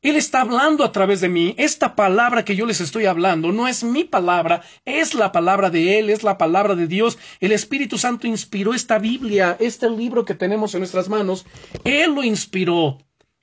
[0.00, 1.54] Él está hablando a través de mí.
[1.58, 5.98] Esta palabra que yo les estoy hablando no es mi palabra, es la palabra de
[5.98, 7.18] Él, es la palabra de Dios.
[7.40, 11.44] El Espíritu Santo inspiró esta Biblia, este libro que tenemos en nuestras manos,
[11.84, 12.96] Él lo inspiró.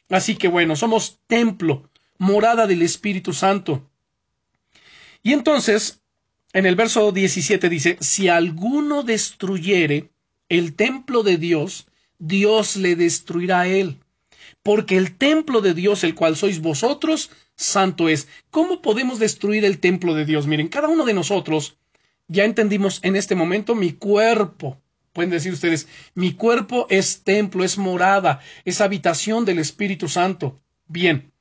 [0.09, 1.87] Así que bueno, somos templo,
[2.17, 3.90] morada del Espíritu Santo.
[5.23, 6.01] Y entonces,
[6.53, 10.09] en el verso 17 dice, si alguno destruyere
[10.49, 11.87] el templo de Dios,
[12.19, 13.99] Dios le destruirá a él.
[14.63, 18.27] Porque el templo de Dios, el cual sois vosotros, santo es.
[18.49, 20.45] ¿Cómo podemos destruir el templo de Dios?
[20.47, 21.77] Miren, cada uno de nosotros,
[22.27, 24.77] ya entendimos en este momento, mi cuerpo,
[25.13, 30.59] pueden decir ustedes, mi cuerpo es templo, es morada, es habitación del Espíritu Santo.
[30.87, 31.31] Bien,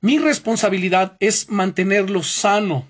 [0.00, 2.86] mi responsabilidad es mantenerlo sano,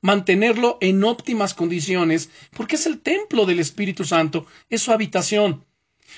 [0.00, 5.64] mantenerlo en óptimas condiciones, porque es el templo del Espíritu Santo, es su habitación.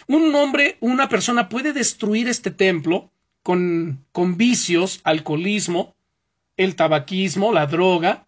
[0.07, 3.11] Un hombre, una persona puede destruir este templo
[3.43, 5.95] con, con vicios, alcoholismo,
[6.59, 8.27] el tabaquismo, la droga,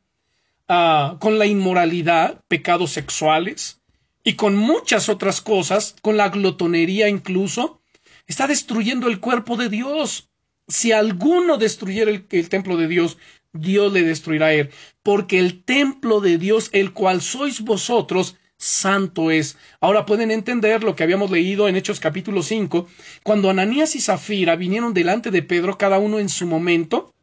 [0.68, 3.80] ah, con la inmoralidad, pecados sexuales
[4.24, 7.82] y con muchas otras cosas, con la glotonería incluso,
[8.26, 10.29] está destruyendo el cuerpo de Dios.
[10.70, 13.18] Si alguno destruyera el, templo de Dios,
[13.52, 14.70] Dios le destruirá a él,
[15.02, 19.56] porque el templo de Dios, el cual sois vosotros, santo es.
[19.80, 22.86] Ahora pueden entender lo que habíamos leído en Hechos capítulo 5,
[23.24, 27.14] cuando Ananías y Zafira vinieron delante de Pedro, cada uno en su momento,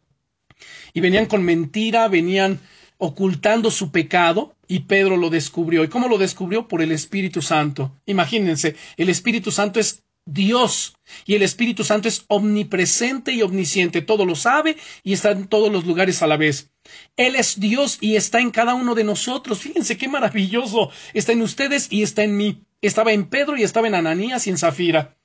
[0.94, 2.60] y venían con mentira, venían
[2.98, 5.84] ocultando su pecado, y Pedro lo descubrió.
[5.84, 6.68] ¿Y cómo lo descubrió?
[6.68, 7.96] Por el Espíritu Santo.
[8.06, 10.96] Imagínense, el Espíritu Santo es Dios.
[11.26, 15.72] Y el Espíritu Santo es omnipresente y omnisciente, todo lo sabe y está en todos
[15.72, 16.70] los lugares a la vez.
[17.16, 19.60] Él es Dios y está en cada uno de nosotros.
[19.60, 20.92] Fíjense qué maravilloso.
[21.14, 22.62] Está en ustedes y está en mí.
[22.82, 25.18] Estaba en Pedro y estaba en Ananías y en Zafira.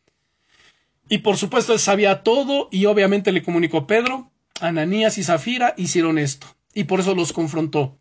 [1.08, 4.30] Y por supuesto él sabía todo y obviamente le comunicó Pedro,
[4.60, 7.98] Ananías y Zafira hicieron esto, y por eso los confrontó.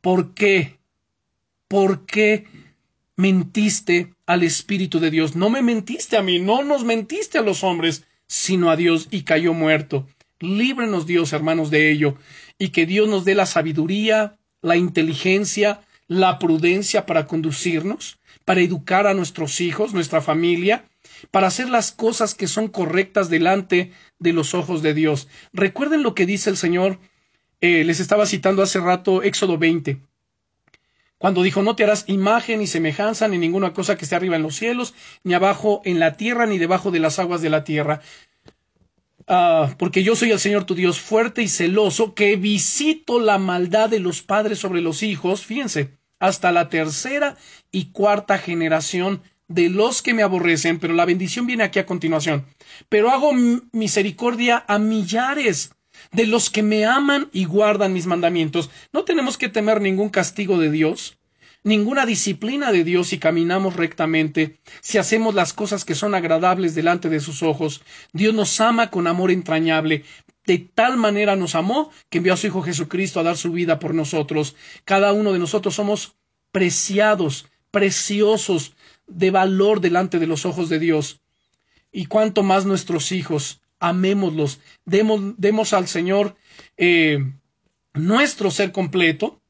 [0.00, 0.78] ¿Por qué?
[1.68, 2.46] ¿Por qué
[3.16, 5.34] mentiste al Espíritu de Dios?
[5.34, 9.22] No me mentiste a mí, no nos mentiste a los hombres, sino a Dios, y
[9.22, 10.06] cayó muerto.
[10.38, 12.14] Líbrenos Dios, hermanos, de ello,
[12.58, 19.06] y que Dios nos dé la sabiduría, la inteligencia, la prudencia para conducirnos, para educar
[19.06, 20.84] a nuestros hijos, nuestra familia,
[21.30, 25.26] para hacer las cosas que son correctas delante de los ojos de Dios.
[25.54, 26.98] Recuerden lo que dice el Señor,
[27.62, 30.02] eh, les estaba citando hace rato Éxodo 20,
[31.18, 34.42] cuando dijo, no te harás imagen ni semejanza ni ninguna cosa que esté arriba en
[34.42, 34.94] los cielos,
[35.24, 38.00] ni abajo en la tierra, ni debajo de las aguas de la tierra.
[39.26, 43.90] Ah, porque yo soy el Señor tu Dios fuerte y celoso, que visito la maldad
[43.90, 47.36] de los padres sobre los hijos, fíjense, hasta la tercera
[47.70, 52.46] y cuarta generación de los que me aborrecen, pero la bendición viene aquí a continuación.
[52.88, 53.32] Pero hago
[53.72, 55.72] misericordia a millares
[56.12, 58.70] de los que me aman y guardan mis mandamientos.
[58.92, 61.18] No tenemos que temer ningún castigo de Dios,
[61.64, 67.08] ninguna disciplina de Dios si caminamos rectamente, si hacemos las cosas que son agradables delante
[67.08, 67.82] de sus ojos.
[68.12, 70.04] Dios nos ama con amor entrañable.
[70.46, 73.78] De tal manera nos amó que envió a su Hijo Jesucristo a dar su vida
[73.78, 74.56] por nosotros.
[74.84, 76.16] Cada uno de nosotros somos
[76.52, 78.72] preciados, preciosos,
[79.06, 81.20] de valor delante de los ojos de Dios.
[81.92, 86.36] Y cuanto más nuestros hijos, amémoslos, demos, al Señor
[86.76, 87.18] eh,
[87.94, 89.40] nuestro ser completo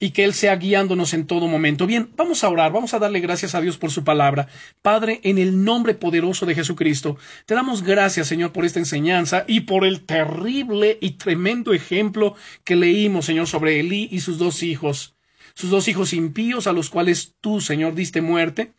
[0.00, 1.86] y que Él sea guiándonos en todo momento.
[1.86, 4.48] Bien, vamos a orar, vamos a darle gracias a Dios por su palabra.
[4.80, 7.16] Padre, en el nombre poderoso de Jesucristo,
[7.46, 12.76] te damos gracias, Señor, por esta enseñanza y por el terrible y tremendo ejemplo que
[12.76, 15.16] leímos, Señor, sobre Elí y sus dos hijos,
[15.54, 18.74] sus dos hijos impíos a los cuales tú, Señor, diste muerte.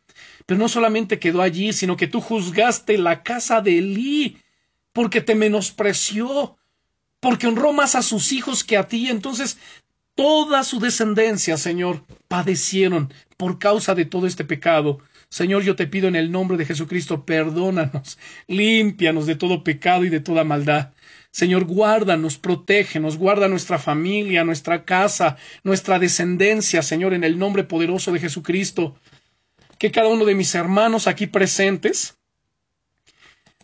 [0.45, 4.37] Pero no solamente quedó allí, sino que tú juzgaste la casa de Elí
[4.99, 6.57] porque te menospreció,
[7.21, 9.07] porque honró más a sus hijos que a ti.
[9.07, 9.57] Entonces
[10.13, 14.99] toda su descendencia, Señor, padecieron por causa de todo este pecado.
[15.29, 20.09] Señor, yo te pido en el nombre de Jesucristo, perdónanos, límpianos de todo pecado y
[20.09, 20.91] de toda maldad.
[21.31, 28.11] Señor, guárdanos, protégenos, guarda nuestra familia, nuestra casa, nuestra descendencia, Señor, en el nombre poderoso
[28.11, 28.97] de Jesucristo.
[29.77, 32.18] Que cada uno de mis hermanos aquí presentes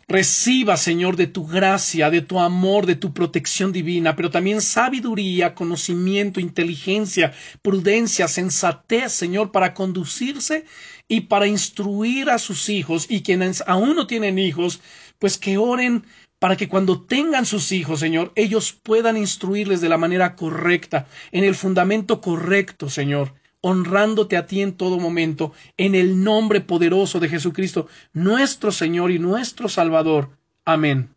[0.08, 5.56] Reciba, Señor, de tu gracia, de tu amor, de tu protección divina, pero también sabiduría,
[5.56, 10.64] conocimiento, inteligencia, prudencia, sensatez, Señor, para conducirse
[11.08, 14.80] y para instruir a sus hijos y quienes aún no tienen hijos,
[15.18, 16.04] pues que oren
[16.38, 21.42] para que cuando tengan sus hijos, Señor, ellos puedan instruirles de la manera correcta, en
[21.42, 27.28] el fundamento correcto, Señor honrándote a ti en todo momento, en el nombre poderoso de
[27.28, 30.30] Jesucristo, nuestro Señor y nuestro Salvador.
[30.64, 31.15] Amén.